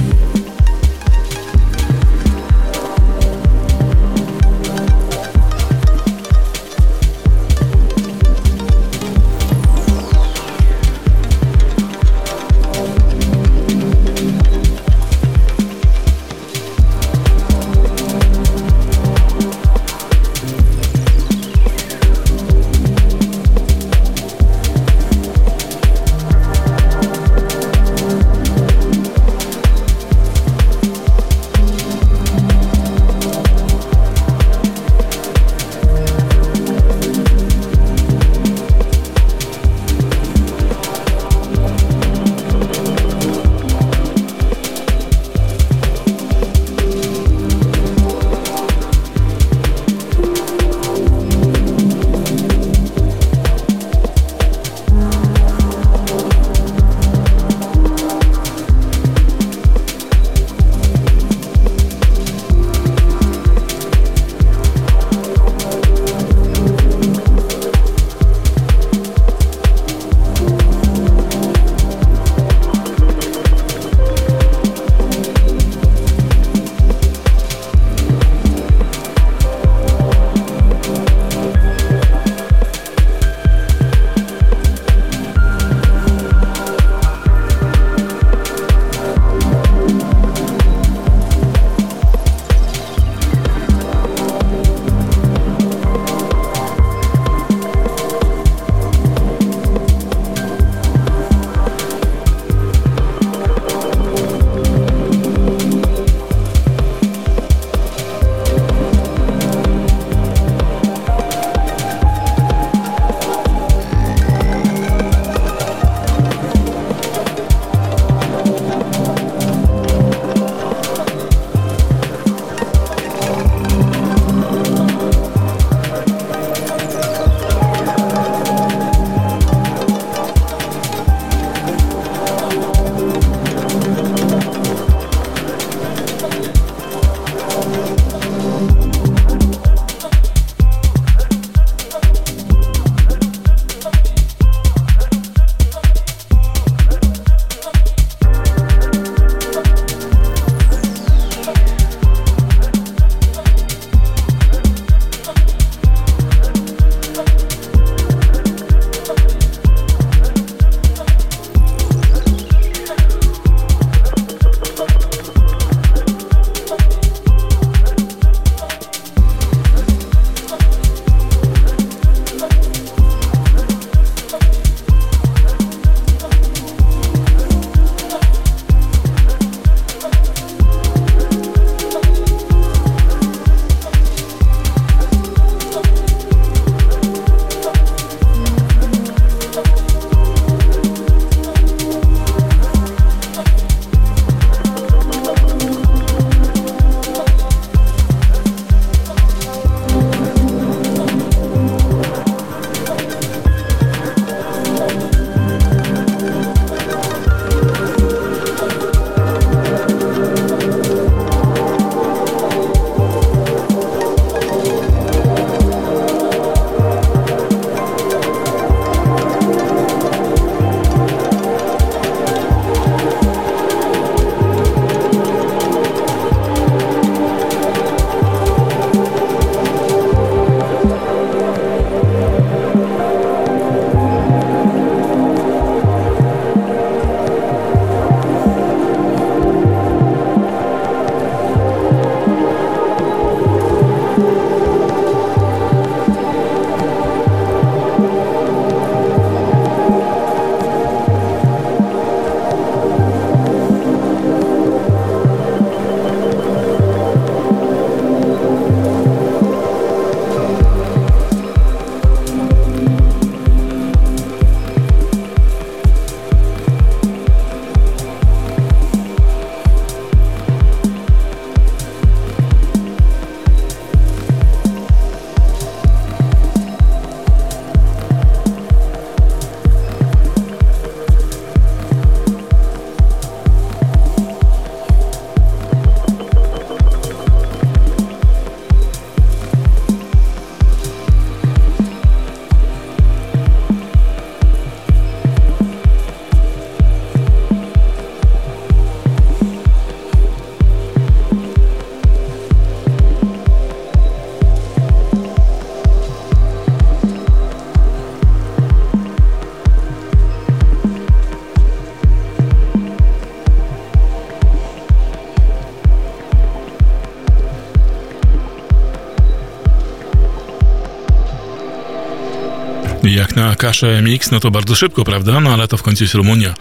Na 323.35 323.55
kaszę 323.55 324.01
mix, 324.01 324.31
no 324.31 324.39
to 324.39 324.51
bardzo 324.51 324.75
szybko, 324.75 325.03
prawda? 325.03 325.39
No 325.39 325.53
ale 325.53 325.67
to 325.67 325.77
w 325.77 325.83
końcu 325.83 326.03
jest 326.03 326.13
Rumunia, 326.13 326.53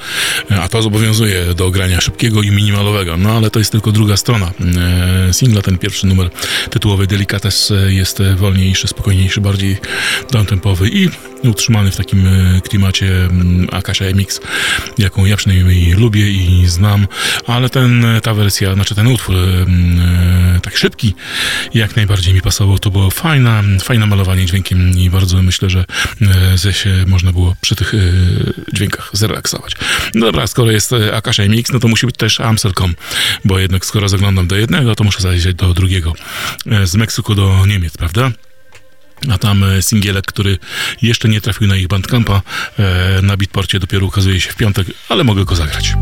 a 0.61 0.69
to 0.69 0.83
zobowiązuje 0.83 1.55
do 1.55 1.71
grania 1.71 2.01
szybkiego 2.01 2.43
i 2.43 2.51
minimalowego. 2.51 3.17
No 3.17 3.31
ale 3.31 3.51
to 3.51 3.59
jest 3.59 3.73
tylko 3.73 3.93
druga 3.93 4.17
strona 4.17 4.51
e, 5.29 5.33
singla. 5.33 5.63
Ten 5.63 5.79
pierwszy 5.79 6.07
numer 6.07 6.31
tytułowy 6.71 7.07
Delicates 7.07 7.73
jest 7.87 8.23
wolniejszy, 8.37 8.89
spokojniejszy, 8.89 9.41
bardziej 9.41 9.77
downtempowy 10.31 10.89
i 10.89 11.09
utrzymany 11.49 11.91
w 11.91 11.97
takim 11.97 12.27
e, 12.27 12.61
klimacie 12.61 13.07
mm, 13.07 13.69
Akasia 13.73 14.05
MX, 14.05 14.41
jaką 14.99 15.25
ja 15.25 15.37
przynajmniej 15.37 15.93
lubię 15.93 16.31
i 16.31 16.66
znam, 16.66 17.07
ale 17.47 17.71
ten, 17.71 18.07
ta 18.23 18.35
wersja, 18.35 18.75
znaczy 18.75 18.95
ten 18.95 19.07
utwór 19.07 19.37
mm, 19.37 20.57
e, 20.57 20.61
tak 20.61 20.77
szybki, 20.77 21.15
jak 21.75 21.97
najbardziej 21.97 22.35
mi 22.35 22.41
pasował. 22.41 22.79
To 22.79 22.91
było 22.91 23.11
fajne, 23.11 23.62
fajne 23.83 24.07
malowanie 24.07 24.47
dźwiękiem 24.47 24.99
i 24.99 25.11
bardzo 25.11 25.43
myślę, 25.43 25.71
że 25.71 25.85
e, 26.23 26.59
ze 26.59 26.73
się 26.73 27.05
można 27.07 27.33
było 27.33 27.57
przy 27.61 27.77
tych 27.77 27.93
dźwiękach 28.73 29.11
zrelaksować. 29.12 29.73
No 30.15 30.27
dobra, 30.27 30.47
skoro 30.47 30.71
jest 30.71 30.91
Akasia 31.12 31.43
MX, 31.43 31.73
no 31.73 31.81
to 31.81 31.89
musi 31.89 32.07
być 32.07 32.16
też 32.16 32.41
Amstelcom, 32.41 32.95
bo 33.45 33.59
jednak 33.59 33.87
skoro 33.87 34.09
zaglądam 34.09 34.47
do 34.47 34.57
jednego, 34.57 34.95
to 34.95 35.05
muszę 35.05 35.21
zajrzeć 35.21 35.57
do 35.57 35.75
drugiego. 35.75 36.12
Z 36.85 36.95
Meksyku 36.95 37.35
do 37.35 37.66
Niemiec, 37.66 37.97
prawda? 37.97 38.31
A 39.31 39.39
tam 39.39 39.65
e, 39.65 39.82
singielek, 39.82 40.27
który 40.27 40.59
jeszcze 41.03 41.28
nie 41.28 41.41
trafił 41.41 41.66
na 41.66 41.77
ich 41.77 41.89
bandcampa, 41.89 42.43
e, 42.78 43.23
na 43.23 43.36
Beatporcie 43.36 43.81
dopiero 43.81 44.07
ukazuje 44.07 44.41
się 44.41 44.51
w 44.51 44.57
piątek, 44.57 44.86
ale 45.09 45.24
mogę 45.24 45.45
go 45.45 45.57
zagrać. 45.57 45.95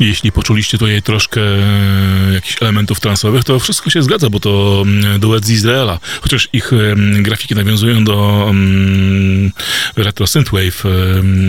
Jeśli 0.00 0.32
poczuliście 0.32 0.78
tutaj 0.78 1.02
troszkę 1.02 1.40
e, 1.40 2.32
jakichś 2.34 2.62
elementów 2.62 3.00
transowych, 3.00 3.44
to 3.44 3.60
wszystko 3.60 3.90
się 3.90 4.02
zgadza, 4.02 4.30
bo 4.30 4.40
to 4.40 4.82
mm, 4.86 5.20
duet 5.20 5.44
z 5.44 5.50
Izraela. 5.50 5.98
Chociaż 6.20 6.48
ich 6.52 6.72
em, 6.72 7.22
grafiki 7.22 7.54
nawiązują 7.54 8.04
do 8.04 8.44
um, 8.46 9.52
retro 9.96 10.26
synthwave 10.26 10.84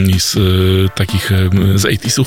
i 0.08 0.20
z 0.20 0.36
e, 0.36 0.40
takich 0.96 1.32
z 1.76 1.84
80sów. 1.84 2.26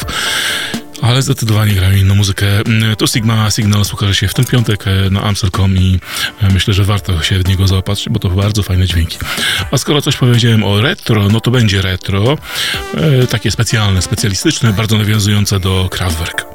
Ale 1.05 1.23
zdecydowanie 1.23 1.75
grają 1.75 1.97
inną 1.97 2.15
muzykę. 2.15 2.47
Mm, 2.47 2.97
To 2.97 3.07
Sigma 3.07 3.51
Signal 3.51 3.83
ukaże 3.93 4.15
się 4.15 4.29
w 4.29 4.35
ten 4.35 4.45
piątek 4.45 4.85
e, 4.89 5.11
na 5.11 5.23
Amstel.com 5.23 5.77
i 5.77 6.01
e, 6.43 6.53
myślę, 6.53 6.75
że 6.75 6.85
warto 6.85 7.23
się 7.23 7.39
w 7.39 7.49
niego 7.49 7.69
zaopatrzyć, 7.69 8.09
bo 8.09 8.19
to 8.19 8.31
bardzo 8.31 8.63
fajne 8.63 8.87
dźwięki. 8.87 9.19
A 9.71 9.79
skoro 9.79 10.03
coś 10.03 10.17
powiedziałem 10.17 10.65
o 10.65 10.81
retro, 10.81 11.29
no 11.29 11.41
to 11.41 11.51
będzie 11.51 11.83
retro. 11.83 12.39
E, 12.95 13.27
takie 13.27 13.51
specjalne, 13.51 14.03
specjalistyczne, 14.03 14.73
bardzo 14.73 14.99
nawiązujące 14.99 15.61
do 15.61 15.89
Kraftwerk. 15.91 16.54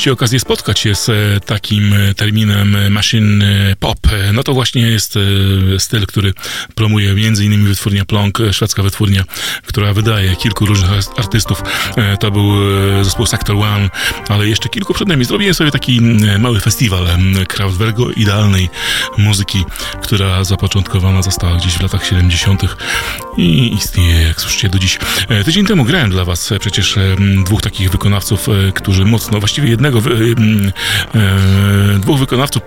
Mieliście 0.00 0.12
okazję 0.12 0.40
spotkać 0.40 0.78
się 0.78 0.94
z 0.94 1.08
e, 1.08 1.40
takim 1.40 1.92
e, 1.92 2.14
terminem 2.14 2.76
e, 2.76 2.90
machine 2.90 3.44
pop. 3.80 3.98
No 4.32 4.42
to 4.42 4.54
właśnie 4.54 4.82
jest 4.82 5.18
styl, 5.78 6.06
który 6.06 6.32
promuje 6.74 7.14
innymi 7.40 7.68
wytwórnia 7.68 8.04
Plonk, 8.04 8.38
szwedzka 8.52 8.82
wytwórnia, 8.82 9.24
która 9.66 9.92
wydaje 9.92 10.36
kilku 10.36 10.66
różnych 10.66 10.90
artystów. 11.16 11.62
To 12.20 12.30
był 12.30 12.52
zespół 13.04 13.26
Sector 13.26 13.56
One, 13.56 13.90
ale 14.28 14.48
jeszcze 14.48 14.68
kilku 14.68 14.94
przed 14.94 15.08
nami. 15.08 15.24
Zrobiłem 15.24 15.54
sobie 15.54 15.70
taki 15.70 16.00
mały 16.38 16.60
festiwal 16.60 17.06
Kraftwerku 17.48 18.10
idealnej 18.10 18.68
muzyki, 19.18 19.64
która 20.02 20.44
zapoczątkowana 20.44 21.22
została 21.22 21.56
gdzieś 21.56 21.74
w 21.74 21.82
latach 21.82 22.06
70. 22.06 22.62
i 23.36 23.74
istnieje, 23.74 24.22
jak 24.22 24.40
słyszycie, 24.40 24.68
do 24.68 24.78
dziś. 24.78 24.98
Tydzień 25.44 25.66
temu 25.66 25.84
grałem 25.84 26.10
dla 26.10 26.24
was 26.24 26.50
przecież 26.60 26.98
dwóch 27.44 27.62
takich 27.62 27.90
wykonawców, 27.90 28.46
którzy 28.74 29.04
mocno, 29.04 29.40
właściwie 29.40 29.68
jednego, 29.68 29.89
m, 29.98 30.72
e, 31.14 31.98
dwóch 31.98 32.18
wykonawców, 32.18 32.62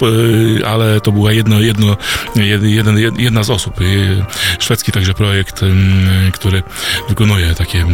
e, 0.62 0.68
ale 0.68 1.02
to 1.02 1.12
była 1.12 1.32
jedno, 1.32 1.60
jedno, 1.60 1.98
jed, 2.36 2.64
jeden, 2.64 2.98
jed, 2.98 3.20
jedna 3.20 3.44
z 3.44 3.50
osób. 3.50 3.82
Y, 3.82 4.26
Szwedzki 4.60 4.92
także 4.92 5.14
projekt, 5.14 5.62
który 6.34 6.64
wykonuje 7.10 7.56
takie 7.56 7.86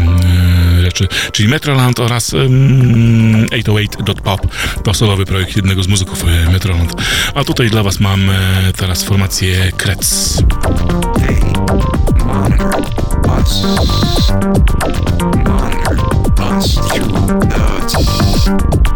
rzeczy. 0.81 1.07
Czyli 1.31 1.49
Metroland 1.49 1.99
oraz 1.99 2.33
ym, 2.33 3.45
808.pop. 3.45 4.47
To 4.83 4.93
solowy 4.93 5.25
projekt 5.25 5.55
jednego 5.55 5.83
z 5.83 5.87
muzyków 5.87 6.23
Metroland. 6.51 6.93
A 7.35 7.43
tutaj 7.43 7.69
dla 7.69 7.83
Was 7.83 7.99
mam 7.99 8.29
e, 8.29 8.35
teraz 8.77 9.03
formację 9.03 9.71
Kretz. 9.77 10.05
monitor 12.29 12.81
us, 13.37 13.63
monitor 14.41 14.89
us 16.39 16.75
through 16.75 17.45
nodes. 17.57 18.88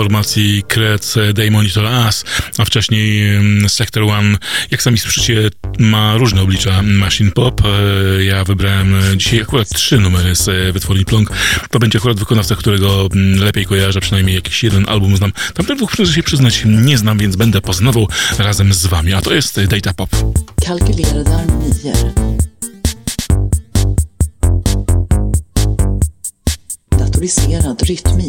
Formacji 0.00 0.62
Kretz 0.68 1.14
Day 1.34 1.50
Monitor 1.50 1.86
a 2.58 2.64
wcześniej 2.64 3.30
Sector 3.68 4.02
One. 4.02 4.38
Jak 4.70 4.82
sami 4.82 4.98
słyszycie, 4.98 5.50
ma 5.78 6.16
różne 6.16 6.42
oblicza 6.42 6.82
Machine 6.82 7.30
Pop. 7.30 7.62
E, 7.64 8.24
Ja 8.24 8.44
wybrałem 8.44 8.94
e, 8.94 9.16
dzisiaj 9.16 9.42
akurat 9.42 9.68
trzy 9.68 9.98
numery 9.98 10.34
z 10.34 10.48
e, 10.48 10.72
wytwórni 10.72 11.04
Plonk. 11.04 11.30
To 11.70 11.78
będzie 11.78 11.98
akurat 11.98 12.18
wykonawca, 12.18 12.56
którego 12.56 13.08
lepiej 13.38 13.66
kojarzę, 13.66 14.00
przynajmniej 14.00 14.34
jakiś 14.34 14.64
jeden 14.64 14.88
album 14.88 15.16
znam. 15.16 15.32
Tamten 15.54 15.76
dwóch, 15.76 15.98
muszę 15.98 16.12
się 16.12 16.22
przyznać, 16.22 16.62
nie 16.64 16.98
znam, 16.98 17.18
więc 17.18 17.36
będę 17.36 17.60
poznawał 17.60 18.08
razem 18.38 18.74
z 18.74 18.86
wami. 18.86 19.14
A 19.14 19.20
to 19.20 19.34
jest 19.34 19.60
Data 19.64 19.94
Pop. 19.94 20.10
Datoriserad 26.98 27.82
rytmik. 27.82 28.19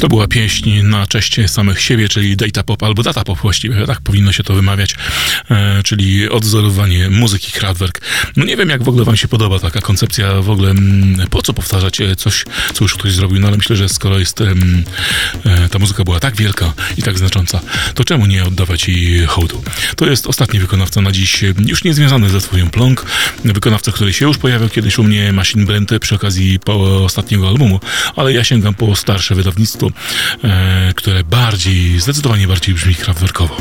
To 0.00 0.08
była 0.08 0.26
pieśń 0.26 0.82
na 0.82 1.06
cześć 1.06 1.36
samych 1.46 1.80
siebie, 1.80 2.08
czyli 2.08 2.36
data 2.36 2.62
pop 2.62 2.82
albo 2.82 3.02
data 3.02 3.24
pop 3.24 3.38
właściwie, 3.38 3.86
tak 3.86 4.00
powinno 4.00 4.32
się 4.32 4.42
to 4.42 4.54
wymawiać, 4.54 4.94
e, 5.50 5.82
czyli 5.82 6.28
odzorowanie 6.28 7.10
muzyki 7.10 7.52
Kraftwerk. 7.52 8.00
No 8.36 8.44
nie 8.44 8.56
wiem, 8.56 8.68
jak 8.68 8.82
w 8.82 8.88
ogóle 8.88 9.04
wam 9.04 9.16
się 9.16 9.28
podoba 9.28 9.58
taka 9.58 9.80
koncepcja, 9.80 10.42
w 10.42 10.50
ogóle 10.50 10.70
mm, 10.70 11.28
po 11.30 11.42
co 11.42 11.52
powtarzać 11.52 12.00
e, 12.00 12.16
coś, 12.16 12.44
co 12.74 12.84
już 12.84 12.94
ktoś 12.94 13.12
zrobił, 13.12 13.40
no 13.40 13.48
ale 13.48 13.56
myślę, 13.56 13.76
że 13.76 13.88
skoro 13.88 14.18
jest 14.18 14.40
e, 14.40 14.54
ta 15.70 15.78
muzyka 15.78 16.04
była 16.04 16.20
tak 16.20 16.36
wielka 16.36 16.72
i 16.96 17.02
tak 17.02 17.18
znacząca, 17.18 17.60
to 17.94 18.04
czemu 18.04 18.26
nie 18.26 18.44
oddawać 18.44 18.88
jej 18.88 19.26
hołdu? 19.26 19.62
To 19.96 20.06
jest 20.06 20.26
ostatni 20.26 20.60
wykonawca 20.60 21.00
na 21.00 21.12
dziś, 21.12 21.44
już 21.66 21.84
nie 21.84 21.94
związany 21.94 22.30
ze 22.30 22.40
swoją 22.40 22.70
pląk, 22.70 23.06
wykonawca, 23.44 23.92
który 23.92 24.12
się 24.12 24.26
już 24.26 24.38
pojawiał 24.38 24.68
kiedyś 24.68 24.98
u 24.98 25.04
mnie, 25.04 25.32
Machine 25.32 25.66
Brand 25.66 25.90
przy 26.00 26.14
okazji 26.14 26.58
ostatniego 27.04 27.48
albumu, 27.48 27.80
ale 28.16 28.32
ja 28.32 28.44
sięgam 28.44 28.74
po 28.74 28.96
starsze 28.96 29.34
wydawnictwo, 29.34 29.87
które 30.94 31.24
bardziej, 31.24 32.00
zdecydowanie 32.00 32.48
bardziej 32.48 32.74
brzmi 32.74 32.94
kraftwerkowo. 32.94 33.56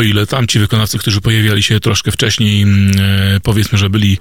O 0.00 0.02
ile 0.20 0.26
tamci 0.26 0.58
wykonawcy, 0.58 0.98
którzy 0.98 1.20
pojawiali 1.20 1.62
się 1.62 1.80
troszkę 1.80 2.12
wcześniej, 2.12 2.62
mm, 2.62 2.90
e, 3.36 3.40
powiedzmy, 3.40 3.78
że 3.78 3.90
byli, 3.90 4.18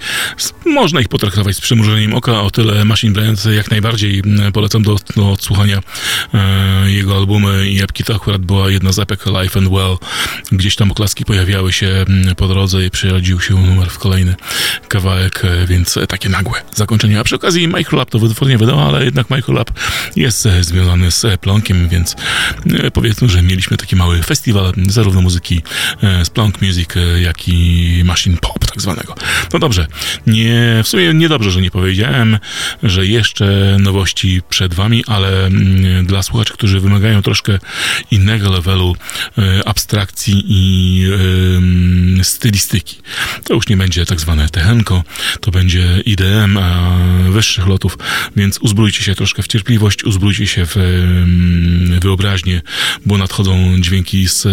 można 0.65 1.01
ich 1.01 1.07
potraktować 1.07 1.55
z 1.55 1.61
przymrużeniem 1.61 2.13
oka, 2.13 2.41
o 2.41 2.51
tyle 2.51 2.85
Machine 2.85 3.13
Band 3.13 3.45
jak 3.45 3.71
najbardziej 3.71 4.21
mm, 4.25 4.51
polecam 4.51 4.83
do, 4.83 4.97
do 5.15 5.31
odsłuchania 5.31 5.81
e, 6.33 6.91
jego 6.91 7.15
albumy 7.15 7.69
i 7.69 7.81
epki. 7.81 8.03
To 8.03 8.15
akurat 8.15 8.41
była 8.41 8.69
jedna 8.69 8.91
z 8.91 8.99
epek 8.99 9.25
Life 9.25 9.59
and 9.59 9.69
Well. 9.69 9.97
Gdzieś 10.51 10.75
tam 10.75 10.91
oklaski 10.91 11.25
pojawiały 11.25 11.73
się 11.73 11.87
mm, 11.87 12.35
po 12.35 12.47
drodze 12.47 12.85
i 12.85 12.89
przerodził 12.89 13.41
się 13.41 13.53
numer 13.53 13.89
w 13.89 13.97
kolejny 13.97 14.35
kawałek, 14.87 15.45
e, 15.45 15.67
więc 15.67 15.99
takie 16.07 16.29
nagłe 16.29 16.61
zakończenie. 16.75 17.19
A 17.19 17.23
przy 17.23 17.35
okazji 17.35 17.67
Microlab 17.67 18.09
to 18.09 18.19
wytwórnie 18.19 18.57
wydała, 18.57 18.83
ale 18.83 19.05
jednak 19.05 19.29
Microlab 19.29 19.71
jest 20.15 20.47
związany 20.61 21.11
z 21.11 21.41
Plonkiem, 21.41 21.89
więc 21.89 22.15
powiedzmy, 22.93 23.29
że 23.29 23.41
mieliśmy 23.41 23.77
taki 23.77 23.95
mały 23.95 24.23
festiwal 24.23 24.73
zarówno 24.87 25.21
muzyki 25.21 25.61
e, 26.03 26.25
z 26.25 26.29
Plonk 26.29 26.61
Music, 26.61 26.89
e, 26.97 27.21
jak 27.21 27.47
i 27.47 28.01
Machine 28.05 28.37
Pop 28.37 28.59
tak 28.65 28.81
zwanego. 28.81 29.15
No 29.53 29.59
dobrze, 29.59 29.87
nie, 30.27 30.81
w 30.83 30.87
sumie 30.87 31.13
niedobrze, 31.13 31.51
że 31.51 31.61
nie 31.61 31.71
powiedziałem, 31.71 32.37
że 32.83 33.05
jeszcze 33.05 33.77
nowości 33.79 34.41
przed 34.49 34.73
wami, 34.73 35.03
ale 35.07 35.45
mm, 35.45 36.05
dla 36.05 36.23
słuchaczy, 36.23 36.53
którzy 36.53 36.79
wymagają 36.79 37.21
troszkę 37.21 37.59
innego 38.11 38.49
levelu 38.49 38.95
e, 39.37 39.67
abstrakcji 39.67 40.43
i 40.47 41.05
em, 41.57 42.23
stylistyki. 42.23 42.95
To 43.43 43.53
już 43.53 43.67
nie 43.67 43.77
będzie 43.77 44.05
tak 44.05 44.19
zwane 44.19 44.49
techenko, 44.49 45.03
to 45.41 45.51
będzie 45.51 46.01
IDM 46.05 46.59
wyższych 47.29 47.67
lotów, 47.67 47.97
więc 48.35 48.57
uzbrójcie 48.57 49.03
się 49.03 49.15
troszkę 49.15 49.43
w 49.43 49.47
cierpliwość, 49.47 50.03
uzbrójcie 50.03 50.47
się 50.47 50.65
w 50.65 50.77
em, 50.77 51.99
wyobraźnię, 52.01 52.61
bo 53.05 53.17
nadchodzą 53.17 53.75
dźwięki 53.79 54.27
z 54.27 54.47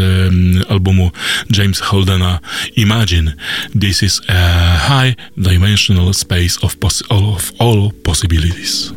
albumu 0.68 1.10
James 1.50 1.80
Holdena 1.80 2.40
Imagine. 2.76 3.34
This 3.74 4.02
is 4.02 4.20
a 4.28 4.76
high 4.76 5.16
dimensional 5.36 6.12
space 6.12 6.62
of, 6.62 6.76
of 7.10 7.52
all 7.60 7.92
possibilities. 8.04 8.92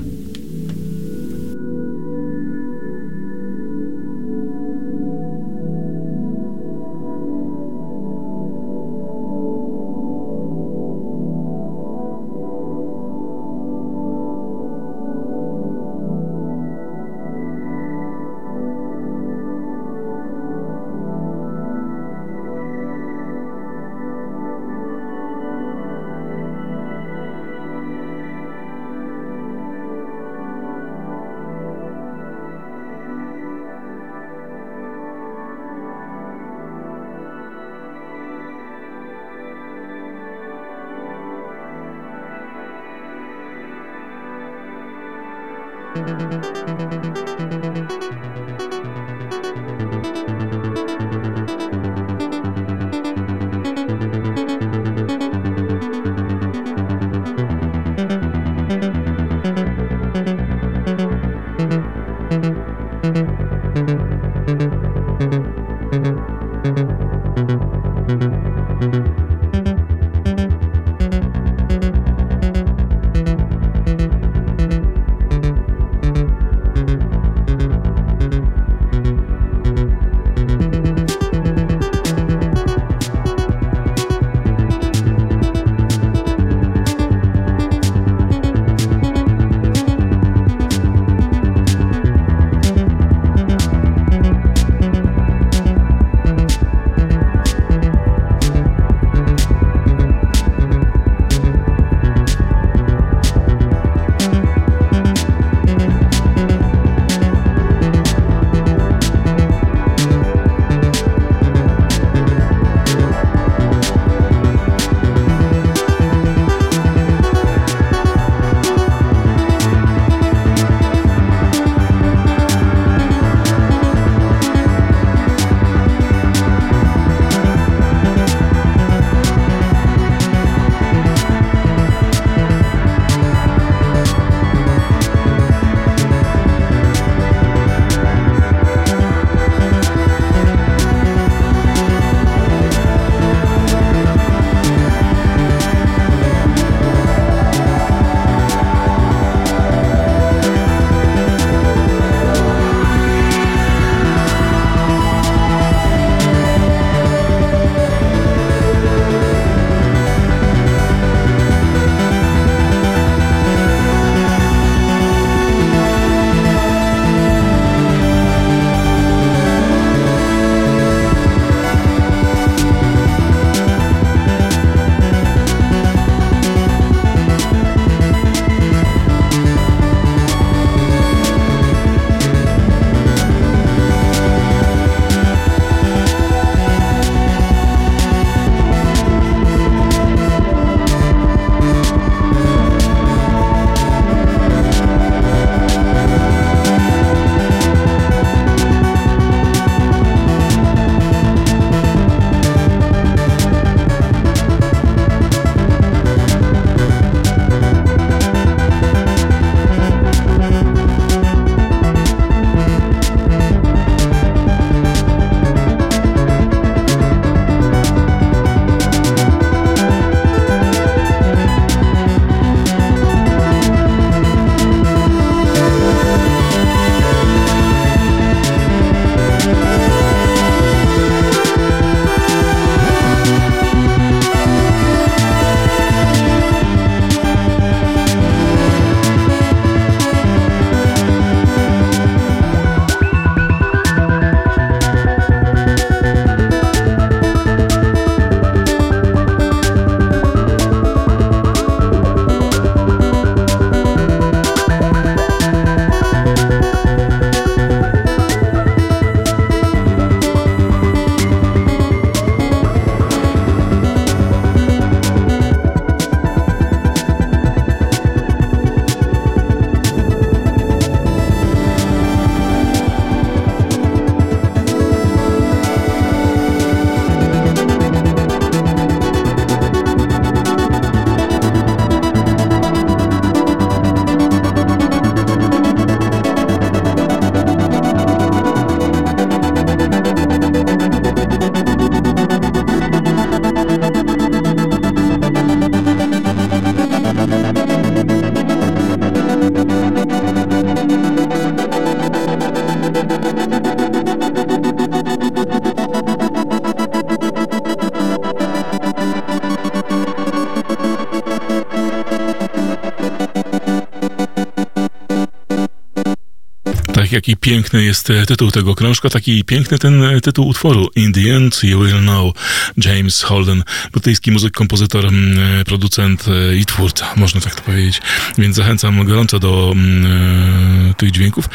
Ach, 317.20 317.28
jaki 317.28 317.36
piękny 317.50 317.84
jest 317.84 318.10
e, 318.10 318.26
tytuł 318.26 318.52
tego 318.52 318.76
krążka, 318.76 319.10
taki 319.10 319.44
piękny 319.44 319.80
ten 319.80 320.04
e, 320.04 320.22
tytuł 320.22 320.48
utworu. 320.48 320.90
In 320.96 321.14
the 321.14 321.36
end 321.36 321.64
you 321.64 321.84
will 321.84 322.00
know. 322.00 322.34
James 322.78 323.24
Holden, 323.24 323.64
brytyjski 323.92 324.32
muzyk, 324.32 324.54
kompozytor, 324.54 325.06
mm, 325.06 325.60
e, 325.60 325.66
producent 325.66 326.26
i 326.60 326.66
twórca, 326.66 327.14
można 327.16 327.42
tak 327.42 327.56
to 327.56 327.62
powiedzieć. 327.62 328.02
Więc 328.38 328.56
zachęcam 328.56 329.06
gorąco 329.06 329.40
do 329.40 329.72
mm, 329.76 330.94
tych 330.94 331.12
dźwięków. 331.12 331.46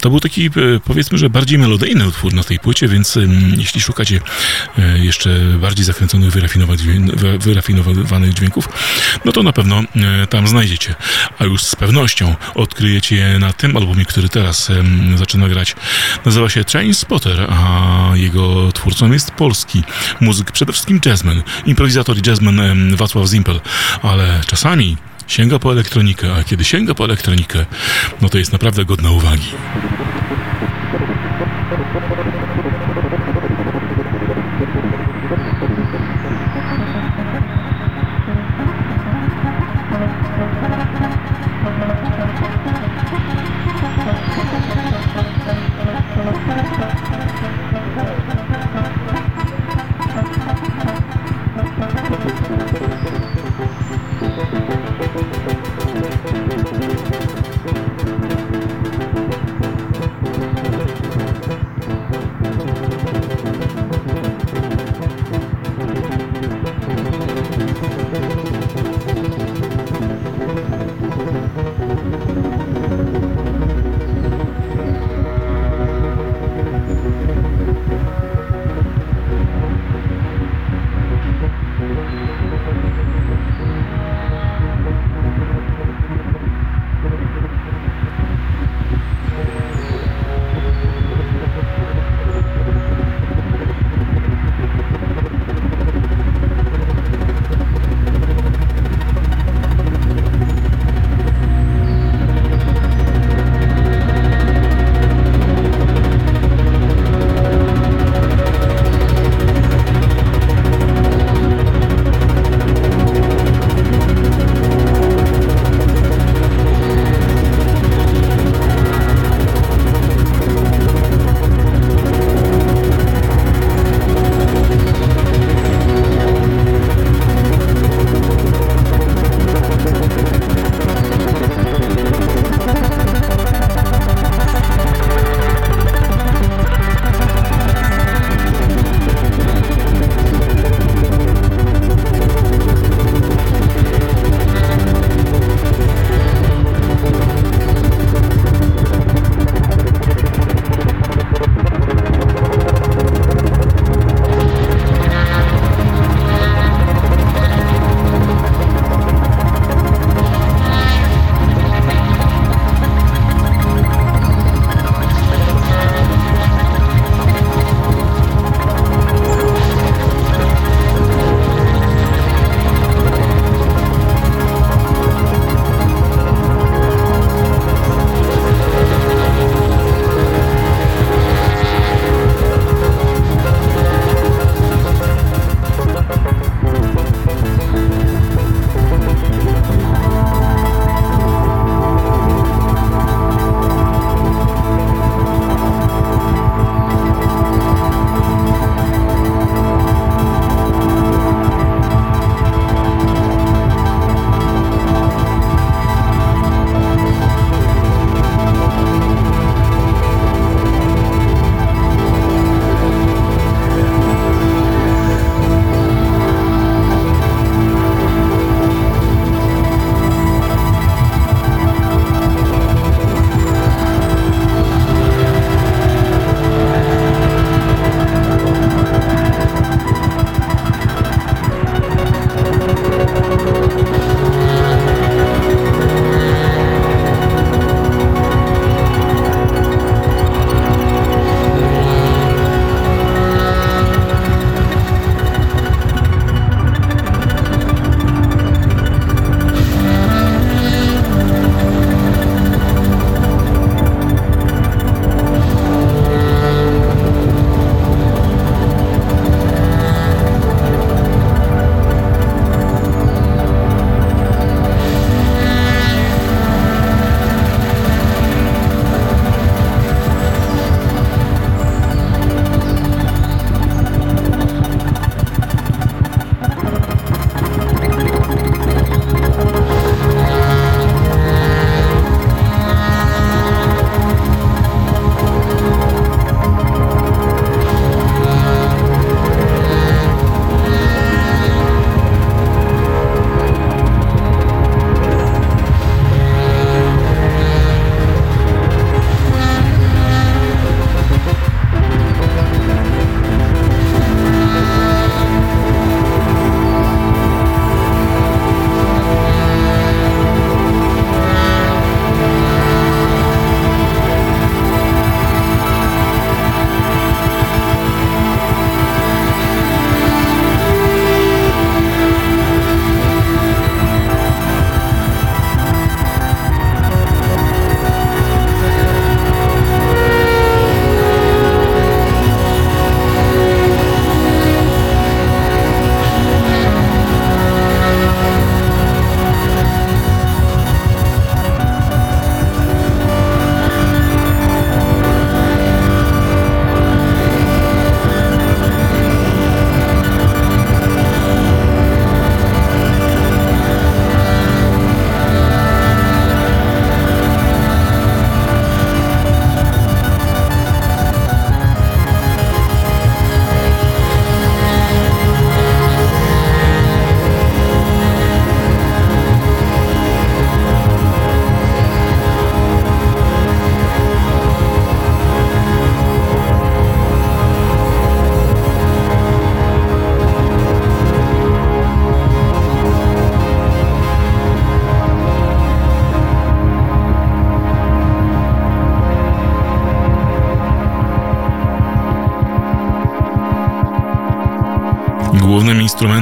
To 0.00 0.10
był 0.10 0.20
taki, 0.20 0.50
powiedzmy, 0.84 1.18
że 1.18 1.30
bardziej 1.30 1.58
melodyjny 1.58 2.08
utwór 2.08 2.34
na 2.34 2.42
tej 2.44 2.58
płycie, 2.58 2.88
więc 2.88 3.16
mm, 3.16 3.54
jeśli 3.58 3.80
szukacie 3.80 4.20
jeszcze 4.94 5.40
bardziej 5.60 5.84
zakręconych, 5.84 6.30
wyrafinowanych 6.30 6.80
dźwię- 6.80 7.16
wy- 7.16 7.38
wyrafinowanych 7.38 8.34
dźwięków, 8.34 8.68
no 9.24 9.32
to 9.32 9.42
na 9.42 9.52
pewno 9.52 9.82
tam 10.30 10.48
znajdziecie. 10.48 10.94
A 11.38 11.44
już 11.44 11.62
z 11.62 11.76
pewnością 11.76 12.36
odkryjecie 12.54 13.16
je 13.16 13.38
na 13.38 13.52
tym 13.52 13.76
albumie, 13.76 14.04
który 14.04 14.28
teraz 14.28 14.68
zaczyna 15.16 15.39
grać. 15.48 15.76
Nazywa 16.24 16.48
się 16.48 16.64
Spotter, 16.92 17.46
a 17.50 18.12
jego 18.14 18.72
twórcą 18.72 19.12
jest 19.12 19.30
polski 19.30 19.82
muzyk, 20.20 20.52
przede 20.52 20.72
wszystkim 20.72 21.00
jazzman, 21.06 21.42
improwizator 21.66 22.18
i 22.18 22.22
jazzman 22.26 22.96
Wacław 22.96 23.26
Zimpel, 23.28 23.60
ale 24.02 24.40
czasami 24.46 24.96
sięga 25.26 25.58
po 25.58 25.72
elektronikę, 25.72 26.34
a 26.34 26.44
kiedy 26.44 26.64
sięga 26.64 26.94
po 26.94 27.04
elektronikę, 27.04 27.66
no 28.22 28.28
to 28.28 28.38
jest 28.38 28.52
naprawdę 28.52 28.84
godna 28.84 29.10
uwagi. 29.10 29.48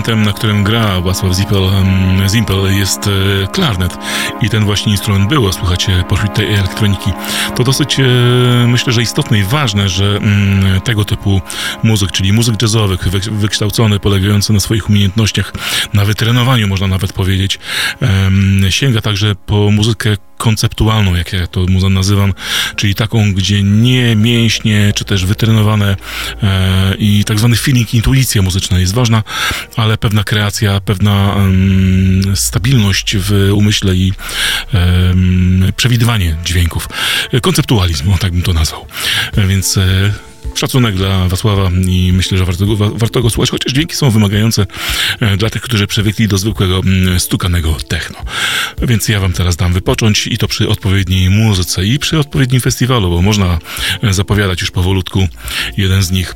Instrumentem, 0.09 0.33
na 0.33 0.39
którym 0.39 0.65
gra 0.65 1.01
Wacław 1.01 1.35
Zippel, 1.35 1.63
Zimpel 2.29 2.79
jest 2.79 3.07
e, 3.07 3.11
klarnet 3.53 3.99
i 4.43 4.51
ten 4.51 4.65
właśnie 4.65 4.93
instrument 4.93 5.29
było 5.29 5.53
słychać 5.53 5.87
pośród 6.09 6.35
tej 6.35 6.55
elektroniki. 6.55 7.13
To 7.57 7.65
dosyć, 7.65 8.01
e, 8.01 8.05
myślę, 8.69 8.93
że 8.93 9.03
istotne 9.03 9.39
i 9.39 9.43
ważne, 9.43 9.89
że 9.89 10.17
mm, 10.17 10.81
tego 10.81 11.05
typu 11.05 11.41
muzyk, 11.83 12.13
czyli 12.13 12.33
muzyk 12.33 12.63
jazzowych, 12.63 13.09
wy, 13.09 13.21
wykształcony, 13.21 14.01
polegający 14.01 14.53
na 14.53 14.61
swoich 14.61 14.91
umiejętnościach, 14.91 15.53
na 15.93 16.05
wytrenowaniu, 16.05 16.69
można 16.69 16.87
nawet 16.87 17.13
powiedzieć, 17.13 17.59
sięga 18.71 19.01
także 19.01 19.35
po 19.35 19.71
muzykę 19.71 20.17
konceptualną, 20.39 21.15
jak 21.15 21.33
ja 21.33 21.47
to 21.47 21.67
muzę 21.69 21.89
nazywam, 21.89 22.35
czyli 22.77 22.95
taką, 22.95 23.35
gdzie 23.35 23.63
nie 23.63 24.17
mięśnie, 24.17 24.93
czy 24.95 25.05
też 25.05 25.25
wytrenowane 25.25 25.97
e, 26.43 26.95
i 26.99 27.25
tak 27.25 27.39
zwany 27.39 27.57
feeling, 27.57 27.95
intuicja 27.95 28.43
muzyczna 28.43 28.79
jest 28.79 28.95
ważna, 28.95 29.23
ale 29.77 29.99
pewna 29.99 30.25
kreacja, 30.25 30.81
pewna 30.81 31.37
stabilność 32.35 33.17
w 33.17 33.51
umyśle 33.53 33.95
i 33.95 34.13
em, 34.73 35.73
przewidywanie 35.77 36.37
dźwięków. 36.45 36.89
Konceptualizm, 37.43 38.13
o 38.13 38.19
tak 38.19 38.33
bym 38.33 38.43
to 38.43 38.53
nazwał. 38.53 38.87
E, 39.37 39.47
więc 39.47 39.77
e, 39.77 40.13
Szacunek 40.59 40.95
dla 40.95 41.29
Wacława 41.29 41.71
i 41.89 42.13
myślę, 42.13 42.39
że 42.39 42.45
warto 42.45 42.67
go, 42.67 42.77
wa- 42.77 42.91
warto 42.95 43.23
go 43.23 43.31
słuchać, 43.31 43.51
chociaż 43.51 43.73
dźwięki 43.73 43.97
są 43.97 44.11
wymagające 44.11 44.67
e, 45.21 45.37
dla 45.37 45.51
tych, 45.51 45.63
którzy 45.63 45.87
przywykli 45.87 46.29
do 46.29 46.39
zwykłego 46.39 46.81
stukanego 47.19 47.77
techno. 47.89 48.19
Więc 48.83 49.09
ja 49.09 49.21
wam 49.21 49.33
teraz 49.33 49.57
dam 49.57 49.73
wypocząć 49.73 50.27
i 50.27 50.39
to 50.39 50.49
przy 50.49 50.69
odpowiedniej 50.69 51.31
muzyce 51.31 51.87
i 51.87 51.99
przy 51.99 52.19
odpowiednim 52.19 52.61
festiwalu, 52.61 53.11
bo 53.11 53.23
można 53.23 53.59
e, 54.03 54.13
zapowiadać 54.13 54.61
już 54.61 54.71
powolutku 54.71 55.29
jeden 55.77 56.03
z 56.03 56.11
nich. 56.11 56.35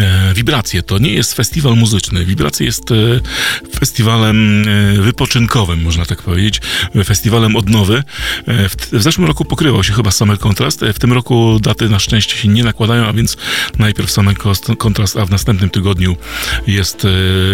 E, 0.00 0.34
Wibracje 0.34 0.82
to 0.82 0.98
nie 0.98 1.12
jest 1.12 1.34
festiwal 1.34 1.76
muzyczny. 1.76 2.24
Wibracje 2.24 2.66
jest 2.66 2.90
e, 2.90 2.94
festiwalem 3.78 4.64
e, 4.68 5.02
wypoczynkowym, 5.02 5.82
można 5.82 6.04
tak 6.04 6.22
powiedzieć. 6.22 6.60
Festiwalem 7.04 7.56
odnowy. 7.56 8.02
W, 8.46 9.02
zeszłym 9.02 9.26
roku 9.26 9.44
pokrywał 9.44 9.84
się 9.84 9.92
chyba 9.92 10.10
Summer 10.10 10.38
Contrast. 10.38 10.80
W 10.94 10.98
tym 10.98 11.12
roku 11.12 11.60
daty 11.60 11.88
na 11.88 11.98
szczęście 11.98 12.36
się 12.36 12.48
nie 12.48 12.64
nakładają, 12.64 13.06
a 13.06 13.12
więc 13.12 13.36
najpierw 13.78 14.10
Summer 14.10 14.36
Contrast, 14.78 15.16
a 15.16 15.26
w 15.26 15.30
następnym 15.30 15.70
tygodniu 15.70 16.16
jest 16.66 17.06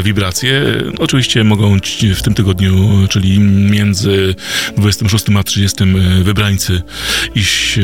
Wibracje. 0.03 0.63
Oczywiście 0.99 1.45
mogą 1.45 1.79
w 2.15 2.23
tym 2.23 2.35
tygodniu, 2.35 3.07
czyli 3.09 3.41
między 3.41 4.35
26 4.77 5.25
a 5.39 5.43
30 5.43 5.83
e, 5.83 5.87
wybrańcy 6.25 6.83
iść, 7.35 7.79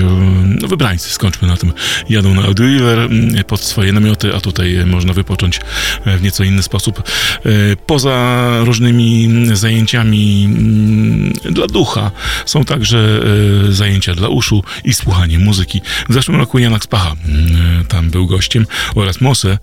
no 0.45 0.69
wybrańcy, 0.69 1.11
skończmy 1.11 1.49
na 1.49 1.57
tym, 1.57 1.73
jadą 2.09 2.35
na 2.35 2.43
Audi 2.43 2.63
River 2.63 2.99
mm, 2.99 3.45
pod 3.45 3.61
swoje 3.61 3.93
namioty, 3.93 4.35
a 4.35 4.41
tutaj 4.45 4.77
e, 4.77 4.87
można 4.87 5.13
wypocząć 5.13 5.61
e, 6.05 6.17
w 6.17 6.23
nieco 6.23 6.45
inny 6.45 6.63
sposób. 6.63 6.99
E, 6.99 7.51
Poza 7.87 8.49
różnymi 8.65 9.29
zajęciami 9.53 10.45
mm, 10.45 11.33
dla 11.55 11.67
ducha 11.67 12.11
są 12.47 12.65
także 12.65 13.21
zajęcia 13.69 14.15
dla 14.15 14.29
uszu 14.29 14.65
i 14.85 14.95
słuchanie 14.95 15.39
muzyki. 15.39 15.81
W 16.09 16.15
zeszłym 16.15 16.37
roku 16.37 16.59
Janak 16.59 16.85
Spacha 16.85 17.15
mm, 17.25 17.85
tam 17.85 18.11
był 18.11 18.27
gościem 18.27 18.67
oraz 18.95 19.21
Mose. 19.21 19.59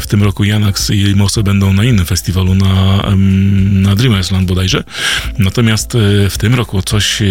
W 0.00 0.06
tym 0.06 0.22
roku 0.22 0.44
Janax 0.44 0.90
i 0.90 1.14
Mose 1.14 1.42
będą 1.42 1.72
na 1.72 1.84
innym 1.84 2.06
festiwalu 2.06 2.54
na, 2.54 3.02
na 3.72 3.96
Dreamersland 3.96 4.48
bodajże. 4.48 4.84
Natomiast 5.38 5.92
w 6.30 6.38
tym 6.38 6.54
roku 6.54 6.82
coś 6.82 7.22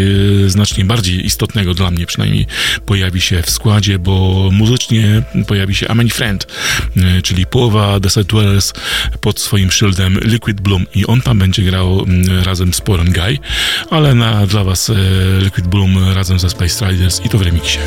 znacznie 0.48 0.86
bardziej 0.86 1.26
istotnego 1.26 1.74
dla 1.74 1.92
mnie 1.92 2.06
przynajmniej 2.06 2.48
pojawi 2.86 3.22
się 3.22 3.42
w 3.42 3.50
składzie, 3.50 4.00
bo 4.00 4.50
muzycznie 4.52 5.22
pojawi 5.48 5.76
się 5.76 5.88
Amen 5.88 6.10
Friend, 6.10 6.48
czyli 7.24 7.46
połowa 7.46 8.00
The 8.00 8.10
Set 8.10 8.28
pod 9.22 9.40
swoim 9.40 9.72
szyldem 9.72 10.20
Liquid 10.22 10.62
Bloom 10.62 10.86
i 10.96 11.06
on 11.06 11.22
tam 11.22 11.40
będzie 11.40 11.64
grał 11.64 12.00
mm, 12.04 12.44
razem 12.44 12.74
z 12.74 12.82
Poren 12.82 13.12
Guy, 13.12 13.38
ale 13.90 14.16
na, 14.16 14.48
dla 14.48 14.64
was 14.64 14.90
e, 14.90 14.94
Liquid 15.42 15.68
Bloom 15.68 16.14
razem 16.14 16.40
ze 16.40 16.50
Space 16.50 16.92
Riders 16.92 17.26
i 17.26 17.30
to 17.30 17.38
w 17.38 17.42
remiksie. 17.42 17.80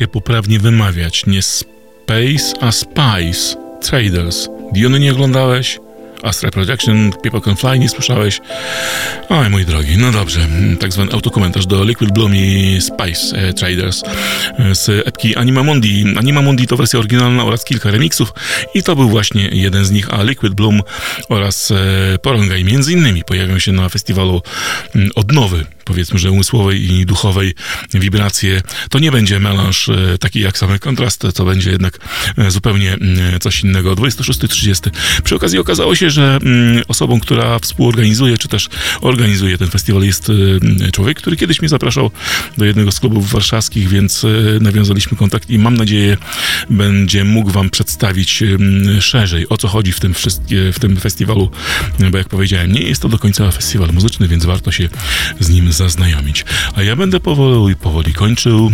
Się 0.00 0.08
poprawnie 0.08 0.58
wymawiać. 0.58 1.26
Nie 1.26 1.42
Space, 1.42 2.54
a 2.60 2.72
Spice 2.72 3.56
Traders. 3.80 4.48
Diony 4.72 5.00
nie 5.00 5.12
oglądałeś? 5.12 5.78
Astra 6.22 6.50
Projection, 6.50 7.12
People 7.22 7.40
Can 7.40 7.56
Fly, 7.56 7.78
nie 7.78 7.88
słyszałeś? 7.88 8.40
Oj, 9.32 9.50
mój 9.50 9.64
drogi, 9.64 9.98
no 9.98 10.12
dobrze. 10.12 10.48
Tak 10.80 10.92
zwany 10.92 11.12
autokomentarz 11.12 11.66
do 11.66 11.84
Liquid 11.84 12.12
Bloom 12.12 12.36
i 12.36 12.78
Spice 12.80 13.36
e, 13.36 13.52
Traders 13.52 14.02
e, 14.58 14.74
z 14.74 15.06
epki 15.06 15.36
Anima 15.36 16.42
Mundi. 16.42 16.66
To 16.68 16.76
wersja 16.76 16.98
oryginalna 16.98 17.44
oraz 17.44 17.64
kilka 17.64 17.90
remixów 17.90 18.32
i 18.74 18.82
to 18.82 18.96
był 18.96 19.08
właśnie 19.08 19.48
jeden 19.52 19.84
z 19.84 19.90
nich, 19.90 20.14
a 20.14 20.22
Liquid 20.22 20.54
Bloom 20.54 20.80
oraz 21.28 21.70
e, 21.70 22.18
Porągaj 22.22 22.64
między 22.64 22.92
innymi 22.92 23.24
pojawią 23.24 23.58
się 23.58 23.72
na 23.72 23.88
festiwalu 23.88 24.42
odnowy 25.14 25.66
powiedzmy, 25.84 26.18
że 26.18 26.30
umysłowej 26.30 26.92
i 26.92 27.06
duchowej 27.06 27.54
wibracje. 27.94 28.62
To 28.90 28.98
nie 28.98 29.12
będzie 29.12 29.40
melanż 29.40 29.90
taki 30.20 30.40
jak 30.40 30.58
same 30.58 30.78
kontrasty, 30.78 31.32
to 31.32 31.44
będzie 31.44 31.70
jednak 31.70 31.98
zupełnie 32.48 32.96
coś 33.40 33.64
innego. 33.64 33.94
26-30. 33.94 34.90
Przy 35.24 35.34
okazji 35.34 35.58
okazało 35.58 35.94
się, 35.94 36.10
że 36.10 36.38
osobą, 36.88 37.20
która 37.20 37.58
współorganizuje, 37.58 38.38
czy 38.38 38.48
też 38.48 38.68
organizuje 39.00 39.19
ten 39.58 39.68
festiwal 39.70 40.02
jest 40.02 40.30
e, 40.86 40.92
człowiek, 40.92 41.18
który 41.18 41.36
kiedyś 41.36 41.60
mnie 41.60 41.68
zapraszał 41.68 42.10
do 42.58 42.64
jednego 42.64 42.92
z 42.92 43.00
klubów 43.00 43.32
warszawskich, 43.32 43.88
więc 43.88 44.24
e, 44.24 44.28
nawiązaliśmy 44.60 45.16
kontakt 45.16 45.50
i 45.50 45.58
mam 45.58 45.76
nadzieję 45.76 46.16
będzie 46.70 47.24
mógł 47.24 47.50
wam 47.50 47.70
przedstawić 47.70 48.42
szerzej, 49.00 49.48
o 49.48 49.56
co 49.56 49.68
chodzi 49.68 49.92
w 49.92 50.00
tym, 50.00 50.14
w 50.72 50.78
tym 50.80 50.96
festiwalu, 50.96 51.50
bo 52.10 52.18
jak 52.18 52.28
powiedziałem, 52.28 52.72
nie 52.72 52.82
jest 52.82 53.02
to 53.02 53.08
do 53.08 53.18
końca 53.18 53.50
festiwal 53.50 53.88
muzyczny, 53.92 54.28
więc 54.28 54.44
warto 54.44 54.72
się 54.72 54.88
z 55.40 55.48
nim 55.48 55.72
zaznajomić. 55.72 56.44
A 56.74 56.82
ja 56.82 56.96
będę 56.96 57.20
powoli, 57.20 57.76
powoli 57.76 58.12
kończył 58.12 58.70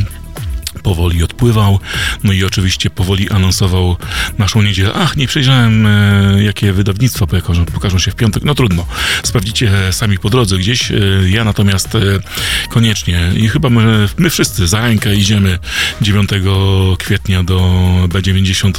powoli 0.86 1.22
odpływał, 1.22 1.80
no 2.24 2.32
i 2.32 2.44
oczywiście 2.44 2.90
powoli 2.90 3.30
anonsował 3.30 3.96
naszą 4.38 4.62
niedzielę. 4.62 4.90
Ach, 4.94 5.16
nie 5.16 5.26
przejrzałem, 5.26 5.86
e, 5.86 6.42
jakie 6.42 6.72
wydawnictwa 6.72 7.26
pokażą, 7.26 7.64
pokażą 7.64 7.98
się 7.98 8.10
w 8.10 8.14
piątek. 8.14 8.44
No 8.44 8.54
trudno, 8.54 8.86
sprawdzicie 9.22 9.72
sami 9.90 10.18
po 10.18 10.30
drodze 10.30 10.58
gdzieś. 10.58 10.92
E, 10.92 10.96
ja 11.28 11.44
natomiast 11.44 11.94
e, 11.94 12.00
koniecznie 12.68 13.32
i 13.36 13.48
chyba 13.48 13.70
my, 13.70 14.08
my 14.18 14.30
wszyscy 14.30 14.66
za 14.66 14.80
rękę 14.80 15.16
idziemy 15.16 15.58
9 16.00 16.30
kwietnia 16.98 17.42
do 17.42 17.58
B90, 18.08 18.72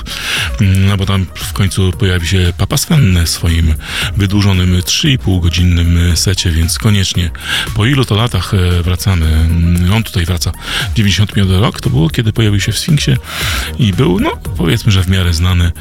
mm, 0.61 0.85
no 0.85 0.97
bo 0.97 1.05
tam 1.05 1.25
w 1.35 1.53
końcu 1.53 1.91
pojawi 1.91 2.27
się 2.27 2.53
Papa 2.57 2.77
Sven 2.77 3.25
w 3.25 3.29
swoim 3.29 3.73
wydłużonym 4.17 4.81
3,5 4.81 5.41
godzinnym 5.41 6.17
secie, 6.17 6.51
więc 6.51 6.79
koniecznie 6.79 7.29
po 7.75 7.85
ilu 7.85 8.05
to 8.05 8.15
latach 8.15 8.51
wracamy. 8.84 9.25
Mm, 9.25 9.93
On 9.93 10.03
tutaj 10.03 10.25
wraca 10.25 10.51
95 10.95 11.49
rok, 11.49 11.81
to 11.81 11.89
było 11.98 12.10
kiedy 12.10 12.34
pojawił 12.34 12.60
się 12.60 12.72
w 12.72 12.80
Sfinksie 12.80 13.11
i 13.80 13.94
był, 13.94 14.19
no 14.19 14.32
powiedzmy, 14.57 14.91
że 14.91 15.03
w 15.03 15.07
miarę 15.07 15.34
znany, 15.34 15.72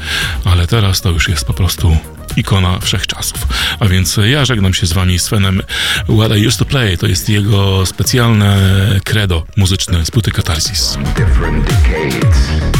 ale 0.45 0.67
teraz 0.67 1.01
to 1.01 1.09
już 1.09 1.29
jest 1.29 1.45
po 1.45 1.53
prostu 1.53 1.97
ikona 2.35 2.79
wszechczasów. 2.79 3.47
A 3.79 3.87
więc 3.87 4.19
ja 4.25 4.45
żegnam 4.45 4.73
się 4.73 4.87
z 4.87 4.93
wami 4.93 5.19
z 5.19 5.27
Fenem 5.27 5.61
What 6.03 6.37
I 6.37 6.47
Used 6.47 6.59
to 6.59 6.65
Play. 6.65 6.97
To 6.97 7.07
jest 7.07 7.29
jego 7.29 7.85
specjalne 7.85 8.57
credo 9.03 9.43
muzyczne 9.57 10.05
z 10.05 10.11
płyty 10.11 10.31
Catharsis. 10.31 10.97
different 11.15 11.65
decades. 11.65 12.76